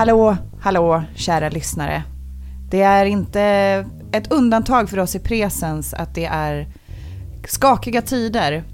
[0.00, 2.02] Hallå, hallå, kära lyssnare.
[2.70, 3.42] Det är inte
[4.12, 6.68] ett undantag för oss i presens att det är
[7.48, 8.64] skakiga tider.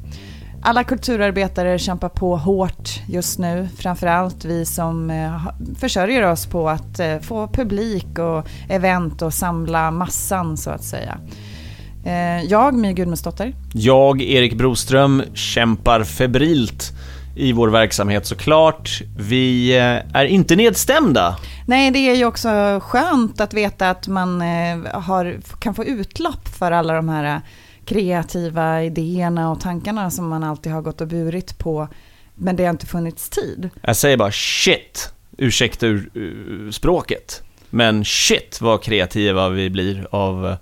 [0.62, 7.00] Alla kulturarbetare kämpar på hårt just nu, framförallt vi som eh, försörjer oss på att
[7.00, 11.18] eh, få publik och event och samla massan så att säga.
[12.04, 13.54] Eh, jag, My Gudmundsdotter.
[13.72, 16.92] Jag, Erik Broström, kämpar febrilt
[17.36, 19.02] i vår verksamhet såklart.
[19.18, 19.72] Vi
[20.12, 21.36] är inte nedstämda.
[21.66, 24.40] Nej, det är ju också skönt att veta att man
[24.92, 27.40] har, kan få utlopp för alla de här
[27.84, 31.88] kreativa idéerna och tankarna som man alltid har gått och burit på.
[32.34, 33.70] Men det har inte funnits tid.
[33.80, 37.42] Jag säger bara shit, ursäkta ur, ur språket.
[37.70, 40.56] Men shit vad kreativa vi blir av,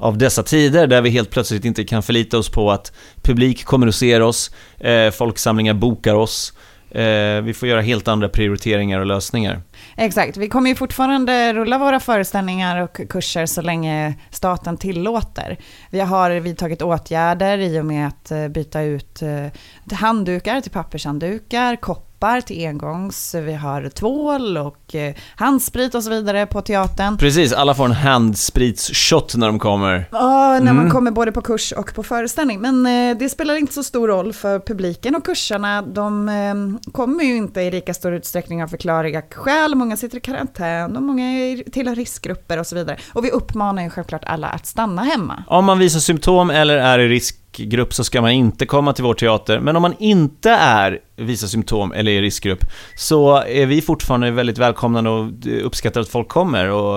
[0.00, 3.86] av dessa tider där vi helt plötsligt inte kan förlita oss på att publik kommer
[3.86, 6.52] och ser oss, eh, folksamlingar bokar oss.
[6.90, 9.62] Eh, vi får göra helt andra prioriteringar och lösningar.
[9.96, 15.58] Exakt, vi kommer ju fortfarande rulla våra föreställningar och kurser så länge staten tillåter.
[15.90, 21.76] Vi har vidtagit åtgärder i och med att eh, byta ut eh, handdukar till pappershanddukar,
[21.76, 27.18] koppar till engångs, vi har tvål och eh, handsprit och så vidare på teatern.
[27.18, 30.08] Precis, alla får en handspritsshot när de kommer.
[30.12, 30.76] Ja, när mm.
[30.76, 32.60] man kommer både på kurs och på föreställning.
[32.60, 32.84] Men
[33.18, 37.70] det spelar inte så stor roll för publiken och kursarna, de kommer ju inte i
[37.70, 39.69] lika stor utsträckning av förklarliga skäl.
[39.74, 42.96] Många sitter i karantän och många tillhör riskgrupper och så vidare.
[43.12, 45.44] Och vi uppmanar ju självklart alla att stanna hemma.
[45.46, 49.04] Om man visar symptom eller är i risk riskgrupp så ska man inte komma till
[49.04, 49.60] vår teater.
[49.60, 52.64] Men om man inte är visar symptom eller är i riskgrupp
[52.96, 55.28] så är vi fortfarande väldigt välkomnande och
[55.64, 56.96] uppskattar att folk kommer och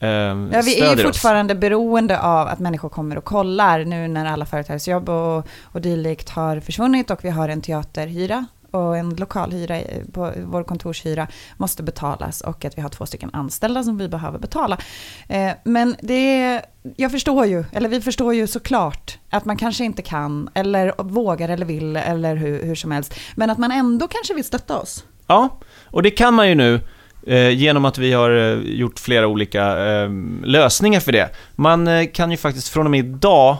[0.00, 0.08] eh,
[0.52, 1.60] Ja, vi är ju fortfarande oss.
[1.60, 6.60] beroende av att människor kommer och kollar nu när alla företagsjobb och, och dylikt har
[6.60, 12.40] försvunnit och vi har en teaterhyra och en lokalhyra eh, på vår kontorshyra måste betalas
[12.40, 14.78] och att vi har två stycken anställda som vi behöver betala.
[15.28, 16.62] Eh, men det
[16.96, 21.48] jag förstår ju, eller vi förstår ju såklart att man kanske inte kan eller vågar
[21.48, 23.14] eller vill eller hur, hur som helst.
[23.36, 25.04] Men att man ändå kanske vill stötta oss.
[25.26, 26.80] Ja, och det kan man ju nu
[27.26, 28.30] eh, genom att vi har
[28.64, 29.74] gjort flera olika
[30.44, 31.30] lösningar för det.
[31.54, 33.56] Man kan ju faktiskt från och med idag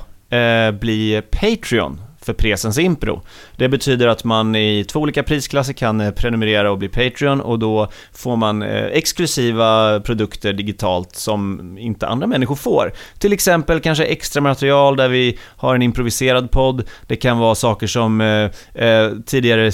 [0.80, 3.22] bli Patreon för Presens Impro.
[3.56, 7.58] Det betyder att man i två olika prisklasser kan eh, prenumerera och bli Patreon och
[7.58, 12.92] då får man eh, exklusiva produkter digitalt som inte andra människor får.
[13.18, 16.84] Till exempel kanske extra material där vi har en improviserad podd.
[17.06, 18.50] Det kan vara saker som eh,
[18.84, 19.70] eh tidigare,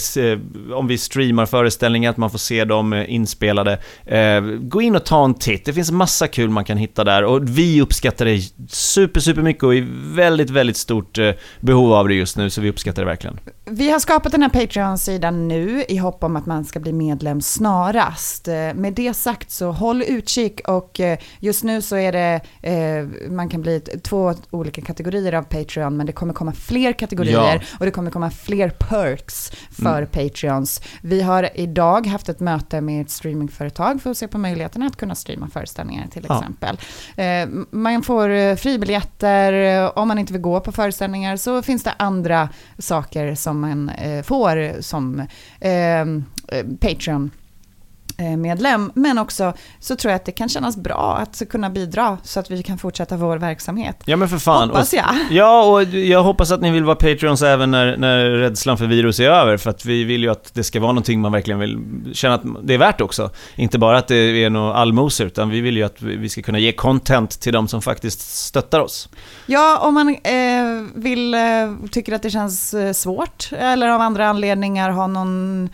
[0.74, 3.78] om vi streamar föreställningar, att man får se dem inspelade.
[4.06, 7.24] Eh, gå in och ta en titt, det finns massa kul man kan hitta där
[7.24, 11.18] och vi uppskattar det super, super mycket och är väldigt, väldigt stort
[11.60, 13.40] behov av det just nu, så vi uppskattar det verkligen.
[13.64, 17.40] Vi har skapat den här Patreon-sidan nu i hopp om att man ska bli medlem
[17.40, 18.48] snarast.
[18.48, 23.30] Eh, med det sagt så håll utkik och eh, just nu så är det, eh,
[23.30, 27.76] man kan bli två olika kategorier av Patreon, men det kommer komma fler kategorier ja.
[27.78, 30.06] och det kommer komma fler perks för mm.
[30.06, 30.82] Patreons.
[31.02, 34.96] Vi har idag haft ett möte med ett streamingföretag för att se på möjligheterna att
[34.96, 36.38] kunna streama föreställningar till ja.
[36.38, 36.78] exempel.
[37.70, 42.31] Man får fribiljetter, om man inte vill gå på föreställningar så finns det andra
[42.78, 45.20] saker som man eh, får som
[45.60, 47.30] eh, eh, Patreon
[48.38, 48.92] medlem.
[48.94, 52.50] Men också så tror jag att det kan kännas bra att kunna bidra så att
[52.50, 53.96] vi kan fortsätta vår verksamhet.
[54.04, 54.68] Ja men för fan.
[54.68, 55.14] Hoppas jag.
[55.30, 59.20] ja, och jag hoppas att ni vill vara Patreons även när, när rädslan för virus
[59.20, 59.56] är över.
[59.56, 61.78] För att vi vill ju att det ska vara någonting man verkligen vill
[62.12, 63.30] känna att det är värt också.
[63.56, 66.58] Inte bara att det är några allmosor, utan vi vill ju att vi ska kunna
[66.58, 69.08] ge content till de som faktiskt stöttar oss.
[69.46, 71.40] Ja, om man eh, eh, vill, eh,
[71.90, 75.68] tycker att det känns eh, svårt eller av andra anledningar har någon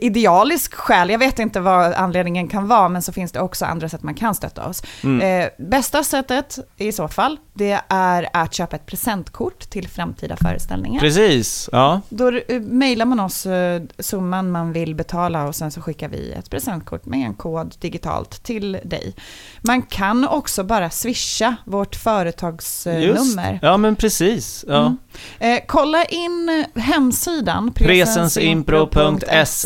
[0.00, 3.88] idealisk skäl, jag vet inte vad anledningen kan vara, men så finns det också andra
[3.88, 4.82] sätt man kan stötta oss.
[5.04, 5.42] Mm.
[5.42, 11.00] Eh, bästa sättet i så fall, det är att köpa ett presentkort till framtida föreställningar.
[11.00, 12.00] Precis, ja.
[12.08, 16.32] Då eh, mejlar man oss eh, summan man vill betala och sen så skickar vi
[16.32, 19.14] ett presentkort med en kod digitalt till dig.
[19.60, 23.58] Man kan också bara swisha vårt företagsnummer.
[23.62, 24.64] Ja, men precis.
[24.68, 24.80] Ja.
[24.80, 24.98] Mm.
[25.38, 29.61] Eh, kolla in eh, hemsidan Presensimpro.se.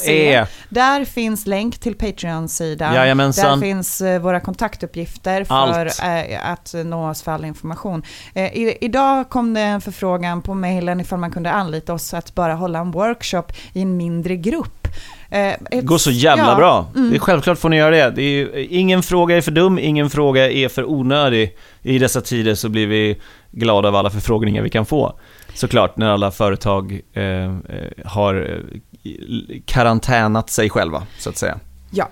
[0.68, 2.94] Där finns länk till Patreon-sidan.
[2.94, 3.60] Jajamensan.
[3.60, 6.02] Där finns eh, våra kontaktuppgifter för Allt.
[6.02, 8.02] eh, att nå oss för all information.
[8.34, 12.34] Eh, i, idag kom det en förfrågan på mejlen ifall man kunde anlita oss att
[12.34, 14.88] bara hålla en workshop i en mindre grupp.
[15.70, 16.86] Det går så jävla ja, bra.
[16.96, 17.10] mm.
[17.10, 18.10] Det är självklart får ni göra det.
[18.10, 21.56] det är, ingen fråga är för dum, ingen fråga är för onödig.
[21.82, 23.20] I dessa tider så blir vi
[23.50, 25.18] glada av alla förfrågningar vi kan få.
[25.54, 27.56] Såklart, när alla företag eh,
[28.04, 28.62] har
[29.64, 31.58] karantänat sig själva, så att säga.
[31.90, 32.08] Ja.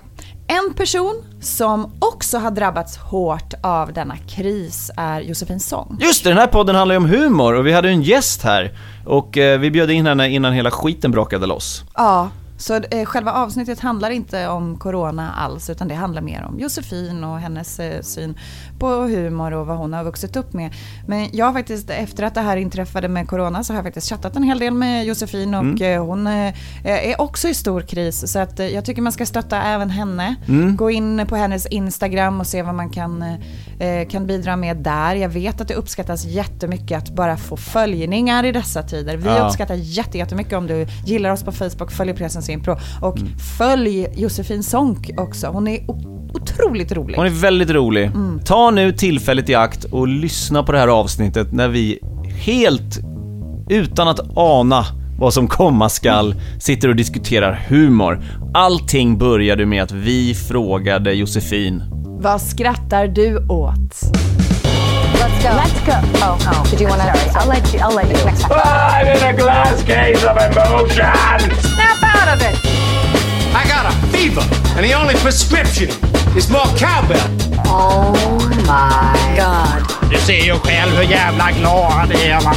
[0.47, 5.99] En person som också har drabbats hårt av denna kris är Josefin Sång.
[6.01, 8.79] Just det, den här podden handlar ju om humor och vi hade en gäst här.
[9.07, 11.85] Och eh, vi bjöd in henne innan hela skiten brakade loss.
[11.95, 16.61] Ja, så eh, själva avsnittet handlar inte om corona alls, utan det handlar mer om
[16.61, 18.39] Josefin och hennes eh, syn
[18.79, 20.71] på humor och vad hon har vuxit upp med.
[21.07, 24.09] Men jag har faktiskt, efter att det här inträffade med corona, så har jag faktiskt
[24.11, 26.55] chattat en hel del med Josefin och eh, hon eh,
[26.85, 28.33] är också i stor kris.
[28.33, 30.35] Så att eh, jag tycker man ska stötta även henne.
[30.77, 33.25] Gå in på hennes Instagram och se vad man kan,
[34.11, 35.15] kan bidra med där.
[35.15, 39.17] Jag vet att det uppskattas jättemycket att bara få följningar i dessa tider.
[39.17, 39.47] Vi Ja.
[39.47, 43.19] uppskattar jätte- jättemycket om du gillar oss på Facebook, följer Presens Impro och
[43.59, 45.47] följ Josefin Sonck också.
[45.47, 45.91] Hon är
[46.35, 47.17] otroligt rolig.
[47.17, 48.11] Hon är väldigt rolig.
[48.45, 51.99] Ta nu tillfället i akt och lyssna på det här avsnittet när vi
[52.45, 53.01] helt
[53.71, 54.85] utan att ana
[55.19, 58.23] vad som komma skall sitter och diskuterar humor.
[58.55, 61.83] Allting började med att vi frågade Josefin
[62.21, 63.75] Vad skrattar du åt?
[65.15, 65.49] Let's go.
[65.49, 65.93] Let's go.
[66.19, 66.71] Oh, oh.
[66.71, 67.39] Did you want to?
[67.39, 67.81] I'll let you.
[67.81, 68.25] I'll let you.
[68.25, 68.61] Next time.
[68.61, 71.51] I'm in a glass case of emotion.
[71.75, 72.57] Snap out of it.
[73.55, 74.43] I got a fever,
[74.77, 75.89] and the only prescription
[76.37, 77.31] is more cowbell.
[77.67, 78.13] Oh
[78.67, 80.11] my God.
[80.11, 82.53] Du ser ju själv hur jävla glad det är va?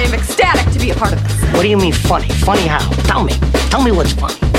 [0.00, 1.42] I am ecstatic to be a part of this.
[1.52, 2.28] What do you mean funny?
[2.28, 2.92] Funny how?
[3.06, 3.32] Tell me.
[3.70, 4.50] Tell me what's funny.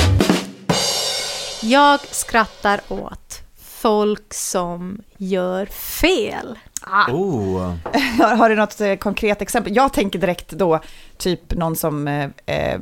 [1.73, 6.59] Jag skrattar åt folk som gör fel.
[7.09, 7.73] Oh.
[8.19, 9.75] Har, har du något eh, konkret exempel?
[9.75, 10.79] Jag tänker direkt då
[11.17, 12.79] typ någon som eh, eh,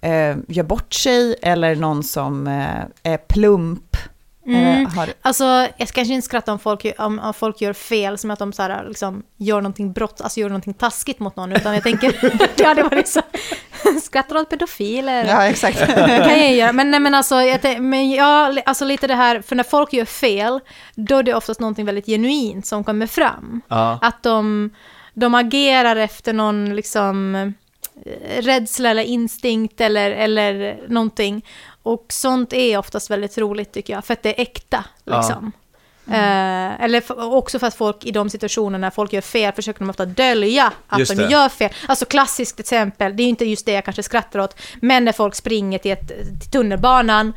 [0.00, 3.96] eh, gör bort sig eller någon som eh, är plump.
[4.46, 4.82] Mm.
[4.86, 5.44] Eh, har, Alltså,
[5.76, 8.52] jag ska kanske inte skratta om folk, om, om folk gör fel, som att de
[8.52, 12.12] så här, liksom, gör någonting brott, alltså gör någonting taskigt mot någon, utan jag tänker,
[12.56, 13.22] det hade varit så,
[14.02, 15.24] skrattar åt pedofiler.
[15.24, 15.78] ja, exakt.
[15.86, 19.40] Det kan jag göra, men, nej, men alltså, jag, men ja, alltså lite det här,
[19.40, 20.60] för när folk gör fel,
[20.94, 23.60] då är det oftast någonting väldigt genuint som kommer fram.
[23.68, 23.98] Ja.
[24.02, 24.70] Att de,
[25.14, 31.42] de agerar efter någon liksom eh, rädsla eller instinkt eller, eller någonting.
[31.86, 34.84] Och sånt är oftast väldigt roligt tycker jag, för att det är äkta.
[35.04, 35.16] Ja.
[35.16, 35.52] Liksom.
[36.10, 37.02] Eh, eller
[37.34, 40.72] också för att folk i de situationerna när folk gör fel försöker de ofta dölja
[40.86, 41.30] att Just de det.
[41.30, 41.70] gör fel.
[41.88, 45.12] Alltså klassiskt exempel, det är ju inte just det jag kanske skrattar åt, men när
[45.12, 46.08] folk springer till, ett,
[46.40, 47.32] till tunnelbanan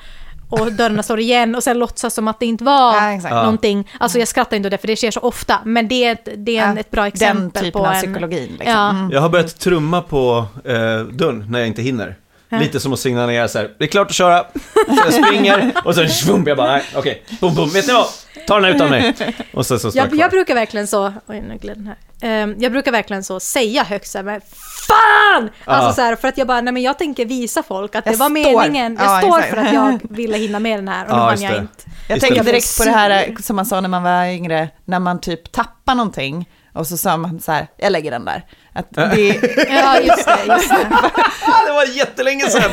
[0.50, 3.34] och dörrarna står igen och sen låtsas som att det inte var Ja, exakt.
[3.34, 3.92] Någonting.
[4.00, 6.30] Alltså jag skrattar inte åt det för det sker så ofta, men det är ett,
[6.36, 8.02] det är en, Ja, ett bra den exempel typen på av en...
[8.02, 8.72] psykologin, liksom.
[8.72, 8.90] Ja.
[8.90, 9.12] Mm.
[9.12, 12.16] Jag har börjat trumma på eh, dörren när jag inte hinner.
[12.50, 14.44] Lite som att signalera så här, det är klart att köra.
[14.88, 18.06] Så jag springer och sen svump, jag bara, nej, okej, bom, bom, vet ni vad?
[18.48, 19.16] Ta den här utan mig.
[19.54, 21.98] Och så, så står jag Jag, brukar verkligen så, oj nu gled den här.
[22.22, 24.42] Ehm, jag brukar verkligen så säga högt så här, men
[24.88, 25.50] FAN!
[25.66, 28.14] Alltså så här, för att jag bara, nej men jag tänker visa folk att Jag
[28.16, 28.34] det var står.
[28.62, 28.98] meningen.
[29.00, 29.54] Jag Ja, står exakt.
[29.56, 31.58] för att jag ville hinna med den här och Ja, nu hann jag det.
[31.58, 31.74] inte.
[32.08, 35.00] Jag Just tänker direkt på det här som man sa när man var yngre, när
[35.00, 38.46] man typ tappar någonting och så sa man så här, jag lägger den där.
[38.74, 39.28] Att det,
[39.70, 40.88] Ja, just det, just det.
[41.68, 42.72] Det var jättelänge sedan!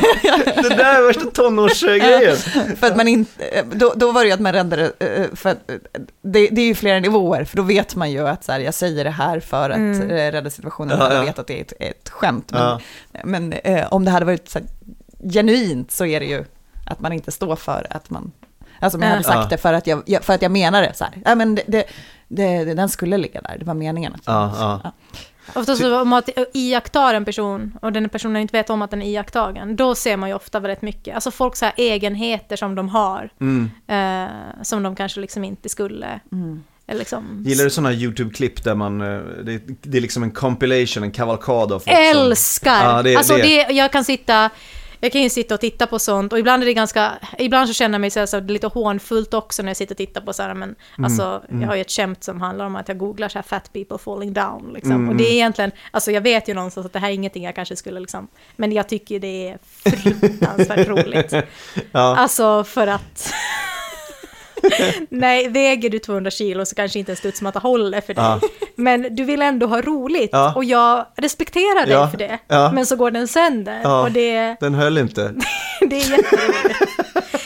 [0.55, 2.37] Det där är värsta tonårsgrejen.
[2.77, 5.69] för att man inte, då, då var det ju att man räddade, eh, för att,
[5.71, 5.75] eh,
[6.21, 8.73] det, det är ju flera nivåer, för då vet man ju att så här, jag
[8.73, 10.01] säger det här för att Mm.
[10.11, 11.25] eh, rädda situationen, Ja, och jag ja.
[11.25, 12.51] vet att det är ett, ett skämt.
[12.51, 12.79] Men, Ja.
[13.23, 14.67] men eh, om det hade varit så här,
[15.33, 16.45] genuint så är det ju
[16.85, 18.31] att man inte står för att man,
[18.79, 19.33] alltså om jag hade Ja.
[19.33, 21.63] sagt det för att jag, för att jag menar det så här, ja men det,
[21.67, 21.85] det,
[22.27, 24.13] det, den skulle ligga där, det var meningen.
[24.13, 24.91] Att, Ja, ja.
[25.55, 29.01] Ofta så om man iakttar en person och den personen inte vet om att den
[29.01, 31.15] är iakttagen, då ser man ju ofta väldigt mycket.
[31.15, 33.69] Alltså folk så här egenheter som de har, Mm.
[33.87, 34.31] eh,
[34.63, 36.19] som de kanske liksom inte skulle
[36.89, 41.03] Eller Liksom, Gillar du sådana YouTube-klipp där man, eh, det, det är liksom en compilation,
[41.03, 42.21] en kavalkad av folk som...
[42.21, 42.83] Älskar!
[42.95, 44.49] Ja, det- alltså det- det, jag kan sitta,
[44.99, 47.73] jag kan ju sitta och titta på sånt och ibland är det ganska, ibland så
[47.73, 50.33] känner jag mig så här, så lite hånfullt också när jag sitter och tittar på
[50.33, 52.97] så här, men Mm, alltså jag har ju ett skämt som handlar om att jag
[52.97, 54.91] googlar så här fat people falling down liksom.
[54.91, 57.43] Mm, Och det är egentligen, alltså jag vet ju någonstans att det här är ingenting
[57.43, 59.57] jag kanske skulle liksom, men jag tycker ju det är
[59.91, 61.33] fruktansvärt roligt.
[61.91, 62.15] Ja.
[62.15, 63.33] Alltså för att
[65.09, 68.23] Nej, väger du 200 kilo så kanske inte en studsmatta håller för dig.
[68.23, 68.39] Ja.
[68.75, 70.53] Men du vill ändå ha roligt Ja.
[70.55, 72.07] och jag respekterar dig Ja.
[72.09, 72.39] för det.
[72.73, 75.33] Men så går den sönder och det, Den höll inte.
[75.89, 76.79] det är jätteroligt.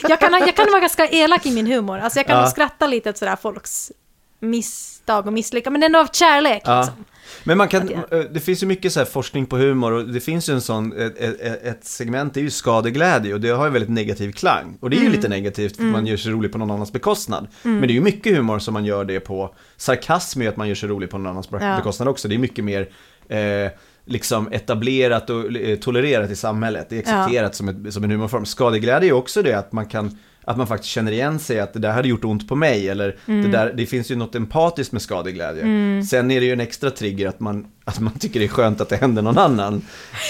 [0.10, 2.00] Jag kan, jag kan vara ganska elak i min humor.
[2.00, 3.92] Alltså jag kan skratta lite åt sådär folks
[4.40, 6.62] misstag och misslyckanden, men ändå av kärlek.
[6.66, 6.78] Ja.
[6.82, 7.06] Liksom.
[7.44, 10.20] Men man kan, eh, det finns ju mycket så här forskning på humor och det
[10.20, 13.72] finns ju en sån, ett, ett, segment, det är ju skadeglädje och det har ju
[13.72, 14.78] väldigt negativ klang.
[14.80, 15.16] Och det är ju Mm.
[15.16, 17.48] lite negativt för att man gör sig rolig på någon annans bekostnad.
[17.64, 19.56] Men det är ju mycket humor som man gör det på.
[19.78, 21.76] Sarkasm är ju att man gör sig rolig på någon annans Ja.
[21.78, 22.28] bekostnad också.
[22.28, 22.90] Det är mycket mer
[23.30, 23.72] eh,
[24.06, 26.86] liksom etablerat och eh, tolererat i samhället.
[26.90, 28.46] Det är accepterat som, ett, som en humorform.
[28.46, 31.74] Skadeglädje är ju också det att man kan att man faktiskt känner igen sig att
[31.74, 34.92] det där hade gjort ont på mig eller det, där, det finns ju något empatiskt
[34.92, 35.64] med skadeglädje.
[36.10, 38.82] Sen är det ju en extra trigger att man, att man tycker det är skönt
[38.82, 39.82] att det händer någon annan.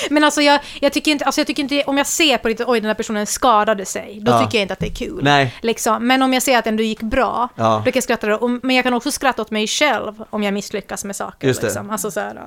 [0.10, 2.65] Men alltså jag, jag, tycker inte, alltså jag tycker inte, om jag ser på lite,
[2.68, 4.39] oj den här personen skadade sig, då Ja.
[4.46, 5.20] tycker jag inte att det är kul.
[5.24, 5.56] Nej.
[5.62, 6.08] Liksom.
[6.08, 7.82] Men om jag ser att det ändå gick bra, Ja.
[7.86, 8.38] då kan jag skratta.
[8.38, 11.48] Och, men jag kan också skratta åt mig själv om jag misslyckas med saker.
[11.48, 11.68] Just det.
[11.68, 11.89] Liksom.
[11.89, 12.39] Alltså så här,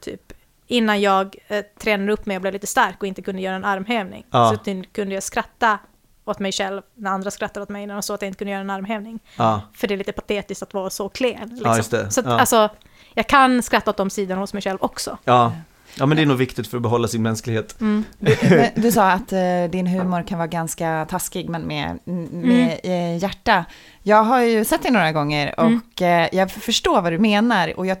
[0.00, 0.20] typ
[0.66, 3.64] innan jag eh, tränade upp mig och blev lite stark och inte kunde göra en
[3.64, 4.58] armhävning, Ja.
[4.64, 5.78] så kunde jag skratta
[6.24, 8.50] åt mig själv när andra skrattade åt mig när de såg att jag inte kunde
[8.52, 9.20] göra en armhävning.
[9.36, 9.60] Ja.
[9.74, 11.48] För det är lite patetiskt att vara så klen.
[11.48, 11.70] Liksom.
[11.70, 12.10] Ja, just det.
[12.10, 12.68] Så att, alltså,
[13.14, 15.18] jag kan skratta åt de sidorna hos mig själv också.
[15.24, 15.52] Ja.
[15.94, 17.80] ja, men det är nog viktigt för att behålla sin mänsklighet.
[17.80, 18.04] Mm.
[18.18, 18.36] Du,
[18.74, 21.98] du sa att eh, din humor kan vara ganska taskig men med,
[22.32, 23.64] med eh, hjärta.
[24.02, 27.86] Jag har ju sett dig några gånger och eh, jag förstår vad du menar och
[27.86, 27.98] jag,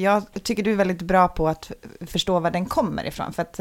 [0.00, 1.72] jag tycker du är väldigt bra på att
[2.06, 3.32] förstå var den kommer ifrån.
[3.32, 3.60] För att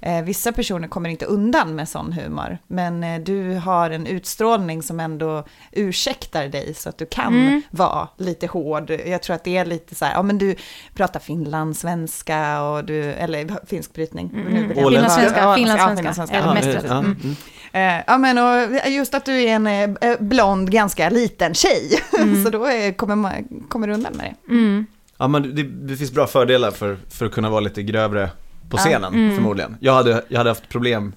[0.00, 2.58] eh, eh, vissa personer kommer inte undan med sån humor.
[2.66, 8.08] Men eh, du har en utstrålning som ändå ursäktar dig så att du kan vara
[8.16, 8.90] lite hård.
[8.90, 10.54] Jag tror att det är lite så här, ja men du
[10.94, 14.30] pratar finlandssvenska och du, eller finsk brytning.
[14.76, 14.84] Åländska.
[14.84, 17.16] Finlandssvenska, Ja, finlandssvenska, ja, Ja, eh, Mm.
[17.24, 17.36] mm.
[17.72, 21.90] Eh, ja, men och just att du är en eh, blond, ganska liten tjej.
[22.44, 23.32] så då är, kommer, man,
[23.68, 24.52] kommer du undan med det.
[24.52, 24.86] Mm.
[25.18, 28.30] Ja, men det, det finns bra fördelar för, för att kunna vara lite grövre
[28.70, 28.80] på Ja.
[28.80, 29.34] scenen, Mm.
[29.34, 29.76] förmodligen.
[29.80, 31.12] Jag hade, jag hade haft problem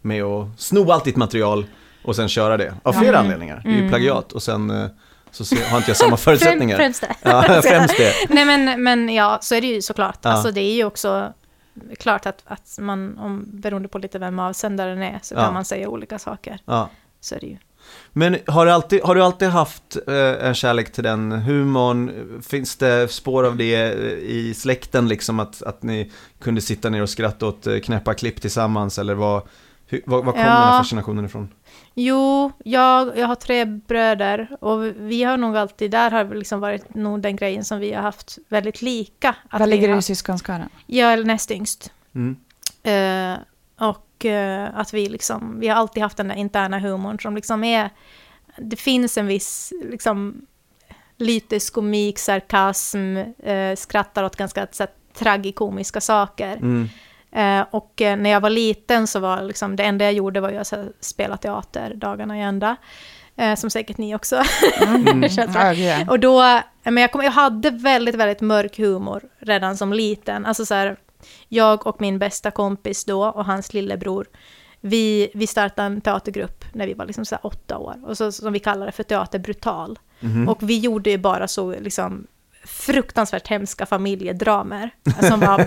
[0.00, 1.66] med att sno allt ditt material
[2.04, 2.74] och sen köra det.
[2.82, 3.60] Av flera anledningar.
[3.64, 4.86] Det är ju plagiat och sen eh,
[5.30, 6.76] så har inte jag samma förutsättningar.
[6.78, 6.84] Mm.
[6.92, 7.30] Främst det.
[7.30, 8.12] Ja, främst det.
[8.28, 10.18] Nej men, men ja, så är det ju såklart.
[10.22, 10.30] Ja.
[10.30, 11.32] Alltså det är ju också
[11.98, 15.40] klart att, att man, om, beroende på lite vem avsändaren är, så Ja.
[15.44, 16.58] kan man säga olika saker.
[16.64, 16.88] Ja.
[17.20, 17.56] Så är det ju.
[18.12, 22.12] Men har du alltid, har du alltid haft eh, en kärlek till den humorn?
[22.42, 26.10] Finns det spår av det eh, i släkten, liksom att, att ni
[26.40, 28.98] kunde sitta ner och skratta åt eh, knäppa klipp tillsammans?
[28.98, 29.42] Eller vad,
[29.86, 30.48] hur, vad, vad kom Ja.
[30.48, 31.48] den här fascinationen ifrån?
[31.94, 36.94] Jo, jag, jag har tre bröder och vi har nog alltid, där har liksom varit
[36.94, 39.34] nog den grejen som vi har haft väldigt lika.
[39.48, 40.68] Att Vad ligger du i syskonskaran?
[40.86, 41.92] Jag är näst yngst.
[42.14, 42.36] Mm.
[43.78, 47.64] Och eh, att vi liksom, vi har alltid haft den där interna humorn som liksom
[47.64, 47.90] är,
[48.56, 50.46] det finns en viss liksom
[51.16, 56.56] lytisk komik, sarkasm, eh, skrattar åt ganska så här, tragikomiska saker.
[56.56, 56.88] Mm.
[57.32, 60.52] Eh, och eh, när jag var liten så var liksom, det enda jag gjorde var
[60.52, 62.76] att spela teater dagarna i ända.
[63.36, 64.42] Eh, som säkert ni också
[65.74, 66.04] gud, ja.
[66.08, 70.46] Och då, eh, men jag, kom, jag hade väldigt, väldigt mörk humor redan som liten.
[70.46, 70.96] Alltså så här,
[71.48, 74.26] jag och min bästa kompis då och hans lillebror,
[74.80, 78.52] vi, vi startade en teatergrupp när vi var liksom så åtta år, och så, som
[78.52, 79.98] vi kallade för Teater Brutal.
[80.48, 82.26] Och vi gjorde ju bara så liksom
[82.64, 85.66] fruktansvärt hemska familjedramer som var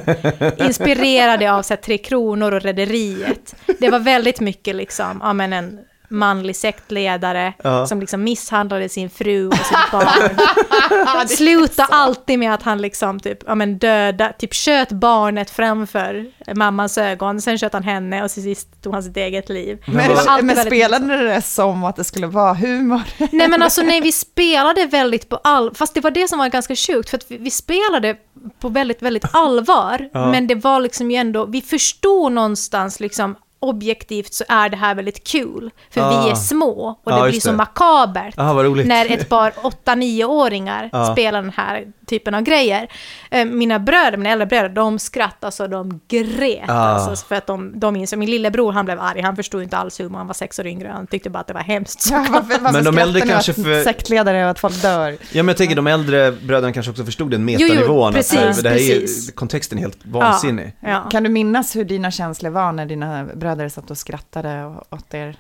[0.67, 3.55] inspirerade av så här, Tre Kronor och Rederiet.
[3.79, 5.79] Det var väldigt mycket liksom, ja men en
[6.11, 7.87] manlig sektledare Ja.
[7.87, 11.27] som liksom misshandlade sin fru och sitt barn.
[11.27, 16.25] Sluta alltid med att han liksom typ, ja men döda, typ sköt barnet framför
[16.55, 19.83] mammans ögon, sen sköt han henne och till sist tog han sitt eget liv.
[19.87, 23.01] Men, Det var alltid men väldigt spelade du det som att det skulle vara humor?
[23.31, 25.75] Nej men alltså nej, vi spelade väldigt på all...
[25.75, 28.15] Fast det var det som var ganska sjukt, för att vi, vi spelade
[28.59, 30.09] på väldigt, väldigt allvar.
[30.13, 34.95] Men det var liksom ju ändå, vi förstod någonstans liksom objektivt så är det här
[34.95, 35.71] väldigt kul.
[35.89, 36.23] För Ah.
[36.25, 37.57] vi är små och det Ja, blir så det.
[37.57, 38.33] makabert.
[38.37, 38.53] Ah.
[38.63, 41.11] När ett par 8-9-åringar Ja.
[41.11, 42.87] spelar den här typen av grejer.
[43.31, 46.69] Eh, Mina bröder, mina äldre bröder, de skrattade så de grät.
[46.69, 46.73] Ah.
[46.73, 49.99] Alltså, för att de, de insåg, min lillebror han blev arg, han förstod inte alls
[49.99, 52.07] humor, han var sex år yngre, han tyckte bara att det var hemskt.
[52.11, 55.09] Ja, varför, varför Men de äldre kanske för- sektledare och att folk dör.
[55.11, 58.09] Ja, men jag tänker de äldre bröderna kanske också förstod den metanivån.
[58.09, 59.29] att, precis, eh, det här precis.
[59.29, 60.73] Är, kontexten är helt vansinnig.
[60.79, 61.01] Ja.
[61.11, 65.35] Kan du minnas hur dina känslor var när dina bröder satt och skrattade åt er?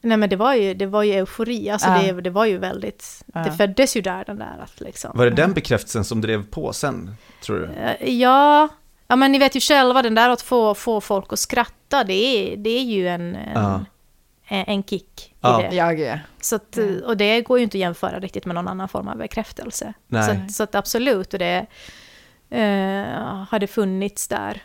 [0.00, 2.12] Nej men det var ju, det var ju eufori, alltså Ja.
[2.12, 3.40] det, det var ju väldigt, Ja.
[3.40, 5.10] det föddes ju där den där att liksom.
[5.14, 7.64] Var det den bekräftelsen som drev på sen, tror du?
[7.74, 8.68] Eh, Ja,
[9.08, 12.12] ja men ni vet ju själva den där att få, få folk att skratta, det
[12.14, 13.84] är, det är ju en, en, Ja.
[14.48, 15.74] en, en kick i det.
[15.76, 16.18] Jag.
[16.40, 19.16] Så att, och det går ju inte att jämföra riktigt med någon annan form av
[19.16, 19.92] bekräftelse.
[20.06, 20.24] Nej.
[20.26, 21.66] Så, att- så att absolut, och det
[22.50, 24.62] eh, hade funnits där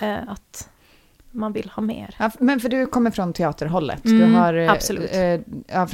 [0.00, 0.68] eh, att
[1.32, 2.14] man vill ha mer.
[2.18, 4.00] Ja, men för du kommer från teaterhållet.
[4.02, 5.10] du Mm, har, eh, absolut.
[5.14, 5.20] Eh,
[5.66, 5.88] ja,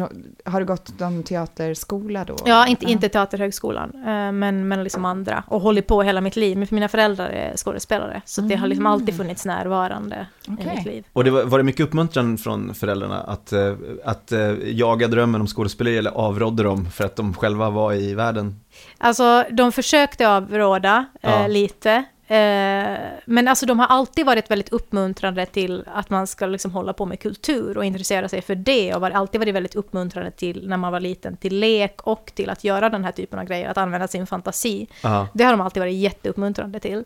[0.45, 2.37] har du gått någon teaterskola då?
[2.45, 5.45] Ja, inte, inte Teaterhögskolan, eh, men, men liksom andra.
[5.47, 6.59] Och hållit på hela mitt liv.
[6.59, 10.73] Men för mina föräldrar är skådespelare, så det har liksom alltid funnits närvarande i Okej.
[10.76, 11.04] mitt liv.
[11.12, 14.33] Och det var, var det mycket uppmuntran från föräldrarna att, eh, att
[14.64, 18.61] jaga drömmen om skådespeleri eller avrådde dem för att de själva var i världen?
[18.99, 21.47] Alltså, de försökte avråda eh, Ja.
[21.47, 22.04] lite.
[22.30, 26.92] Eh, men alltså de har alltid varit väldigt uppmuntrande till att man ska liksom hålla
[26.92, 28.94] på med kultur och intressera sig för det.
[28.94, 32.50] Och var alltid varit väldigt uppmuntrande till, när man var liten, till lek och till
[32.50, 34.88] att göra den här typen av grejer, att använda sin fantasi.
[35.02, 35.28] Ja.
[35.35, 37.04] Det har de alltid varit jätteuppmuntrande till.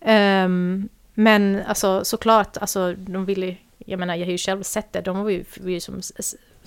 [0.00, 5.00] Ehm, men alltså såklart, alltså de ville, jag menar jag har ju själv sett det,
[5.00, 6.00] de var ju, vi ju som,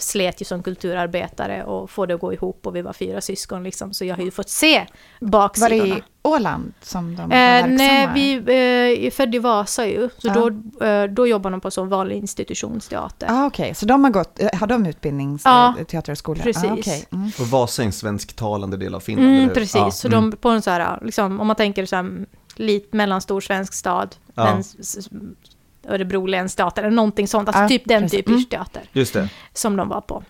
[0.02, 3.64] slet ju som kulturarbetare och få det att gå ihop och vi var fyra syskon
[3.64, 4.86] liksom, så jag har ju fått se Var
[5.20, 5.98] det baksidorna.
[5.98, 10.28] i Åland som de var Eh, nej, vi eh, är födda i Vasa ju, så
[10.28, 10.34] Ja.
[10.34, 13.28] då, eh, då jobbar de på sån vanlig institutionsteater.
[13.30, 16.44] Ah, Okej, så de har gått, eh, har de utbildnings Ja, eh, teaterskola?
[16.44, 16.64] precis.
[16.64, 17.06] Ah, okej.
[17.12, 17.32] mm.
[17.40, 20.30] Och Vasa är en svensktalande del av Finland, Mm, precis, Ja, så mm.
[20.32, 24.16] de på en så här, liksom, om man tänker så här, lite mellanstor svensk stad,
[24.36, 24.44] Ja.
[24.46, 24.64] men
[25.88, 28.18] Örebro läns teater eller någonting sånt, alltså Ja, typ den precis.
[28.18, 28.50] typen av Mm.
[28.50, 29.30] teater Just det.
[29.54, 30.24] som de var på.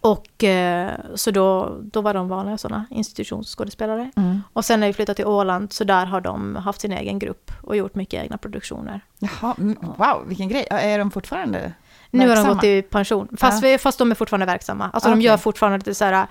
[0.00, 4.10] Och eh, så då, då var de vanliga sådana institutionsskådespelare.
[4.16, 4.42] Mm.
[4.52, 7.50] Och sen när vi flyttade till Åland så där har de haft sin egen grupp
[7.62, 9.00] och gjort mycket egna produktioner.
[9.18, 9.54] Jaha,
[9.96, 10.66] wow, vilken grej.
[10.70, 11.72] Är de fortfarande
[12.10, 12.54] Nu har de verksamma?
[12.54, 13.78] gått i pension, fast, Ja.
[13.78, 14.90] fast de är fortfarande verksamma.
[14.92, 15.26] Alltså Ah, de okej.
[15.26, 16.26] gör fortfarande lite så här...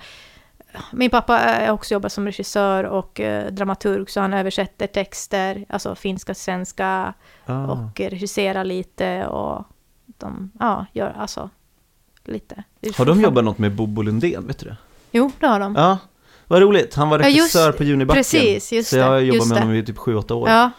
[0.92, 5.94] Min pappa har också jobbat som regissör och eh, dramaturg, så han översätter texter, alltså
[5.94, 7.14] finska till svenska,
[7.46, 7.64] Ah.
[7.66, 9.64] och eh, regisserar lite och
[10.06, 11.50] de, ja, gör alltså
[12.24, 12.62] lite.
[12.98, 14.76] Har de jobbat något med Bobo Lundén, vet du det?
[15.10, 15.74] Jo, det har de.
[15.74, 15.98] Ja,
[16.46, 16.94] vad roligt.
[16.94, 18.18] Han var Ja, just- regissör på Junibacken.
[18.20, 19.60] precis, just så jag har jobbat med det.
[19.60, 20.48] honom i typ 7-8 år.
[20.48, 20.70] Ja.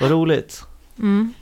[0.00, 0.62] Vad roligt.
[0.98, 1.34] Mm.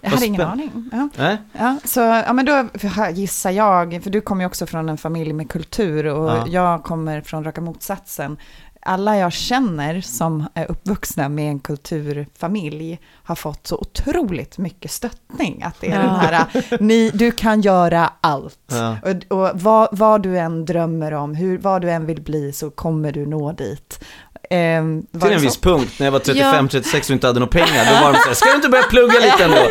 [0.00, 0.88] Jag hade ingen aning.
[0.92, 1.08] Ja.
[1.18, 1.36] Nej?
[1.52, 2.64] Ja, så, ja, men då
[3.12, 6.44] gissar jag, för du kommer ju också från en familj med kultur och Ja.
[6.46, 8.36] jag kommer från raka motsatsen.
[8.82, 15.62] Alla jag känner som är uppvuxna med en kulturfamilj har fått så otroligt mycket stöttning.
[15.62, 16.02] Att det är Ja.
[16.02, 16.46] den här,
[16.82, 18.58] ni, du kan göra allt.
[18.70, 18.96] Ja.
[19.02, 22.70] Och, och vad, vad du än drömmer om, hur, vad du än vill bli så
[22.70, 24.04] kommer du nå dit.
[24.50, 25.44] Var Till en så?
[25.44, 26.52] viss punkt, när jag var Ja.
[26.52, 29.14] 35-36 och inte hade några pengar, då var de såhär, ska du inte börja plugga
[29.20, 29.68] lite ändå?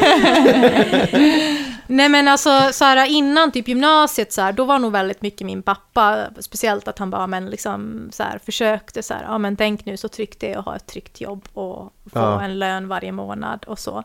[1.87, 5.45] Nej men alltså så här, innan typ gymnasiet så här, då var nog väldigt mycket
[5.45, 9.57] min pappa, speciellt att han bara men liksom så här, försökte så här, ja men
[9.57, 12.41] tänk nu så tryggt det är att ha ett tryggt jobb och få Ja.
[12.43, 14.03] en lön varje månad och så.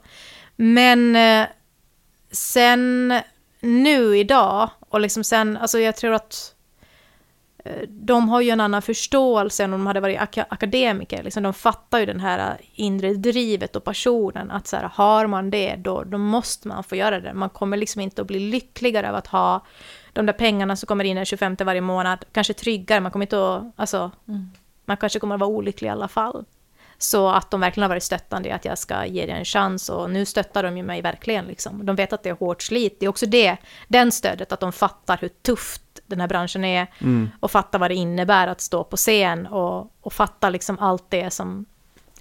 [0.57, 1.47] Men eh,
[2.33, 3.15] sen
[3.61, 6.54] nu idag och liksom sen, alltså jag tror att eh,
[7.89, 11.23] de har ju en annan förståelse än om de hade varit aka- akademiker.
[11.23, 14.51] Liksom, de fattar ju den här eh, inre drivet och passionen.
[14.51, 17.35] Att så här, har man det, då, då måste man få göra det.
[17.35, 19.67] Man kommer liksom inte att bli lyckligare av att ha
[20.13, 22.25] de där pengarna som kommer in den 25 varje månad.
[22.33, 23.65] Kanske tryggare, man kommer inte att...
[23.77, 24.11] Alltså,
[24.85, 26.45] Man kanske kommer att vara olycklig i alla fall.
[26.99, 29.89] Så att de verkligen har varit stöttande i att jag ska ge det en chans.
[29.89, 31.45] Och nu stöttar de ju mig verkligen.
[31.45, 31.87] Liksom.
[31.87, 33.01] De vet att det är hårt slit.
[33.01, 33.57] Det är också det,
[33.89, 36.87] den stödet, att de fattar hur tufft den här branschen är.
[37.41, 39.47] Och fattar vad det innebär att stå på scen.
[39.47, 41.65] Och, och fattar liksom allt det som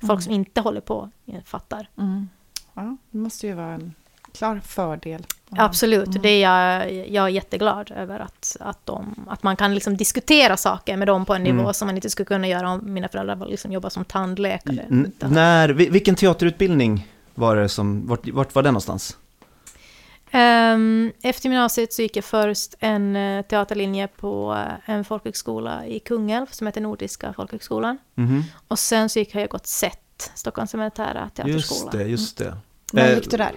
[0.08, 1.10] folk som inte håller på
[1.46, 1.89] fattar.
[2.74, 3.93] Ja, det måste ju vara en
[4.34, 5.26] klar fördel.
[5.58, 9.98] Absolut, det är jag, jag är jätteglad över att, att, de, att man kan liksom
[9.98, 13.08] diskutera saker med dem på en nivå som man inte skulle kunna göra om mina
[13.08, 14.80] föräldrar var liksom jobbar som tandläkare.
[14.89, 19.17] N- när, vi- vilken teaterutbildning var det som, vart, vart var den någonstans?
[20.36, 24.54] Ehm, efter gymnasiet så gick jag först en eh, teaterlinje på
[24.86, 27.98] eh, en folkhögskola i Kungälv som heter Nordiska folkhögskolan.
[28.15, 28.43] Mhm.
[28.67, 31.54] Och sen så gick, har jag gått SET, Stockholms militära teaterskola.
[31.82, 32.58] Just det, just det.
[32.93, 33.52] När Eh, gick du där?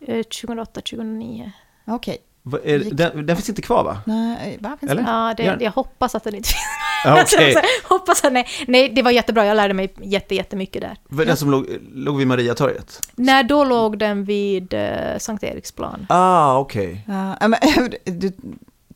[0.00, 1.52] Eh, 2008, 2009.
[1.84, 2.18] Okej.
[2.18, 2.22] Va-
[2.64, 4.00] är- Den, den finns inte kvar va?
[4.06, 4.76] Nej, va?
[4.80, 5.02] Finns Eller?
[5.02, 6.60] Ja, det, jag hoppas att den inte finns.
[7.04, 7.54] Ja, okej.
[7.54, 8.46] Alltså, hoppas att nej.
[8.68, 9.46] Nej, det var jättebra.
[9.46, 10.96] Jag lärde mig jätte, jättemycket där.
[11.08, 13.00] Var Den som låg, låg vid Mariatorget?
[13.14, 16.06] När då låg den vid eh, Sankt Eriksplan.
[16.08, 17.04] Ah, okej.
[17.08, 17.58] Ja, ja, men,
[18.20, 18.32] du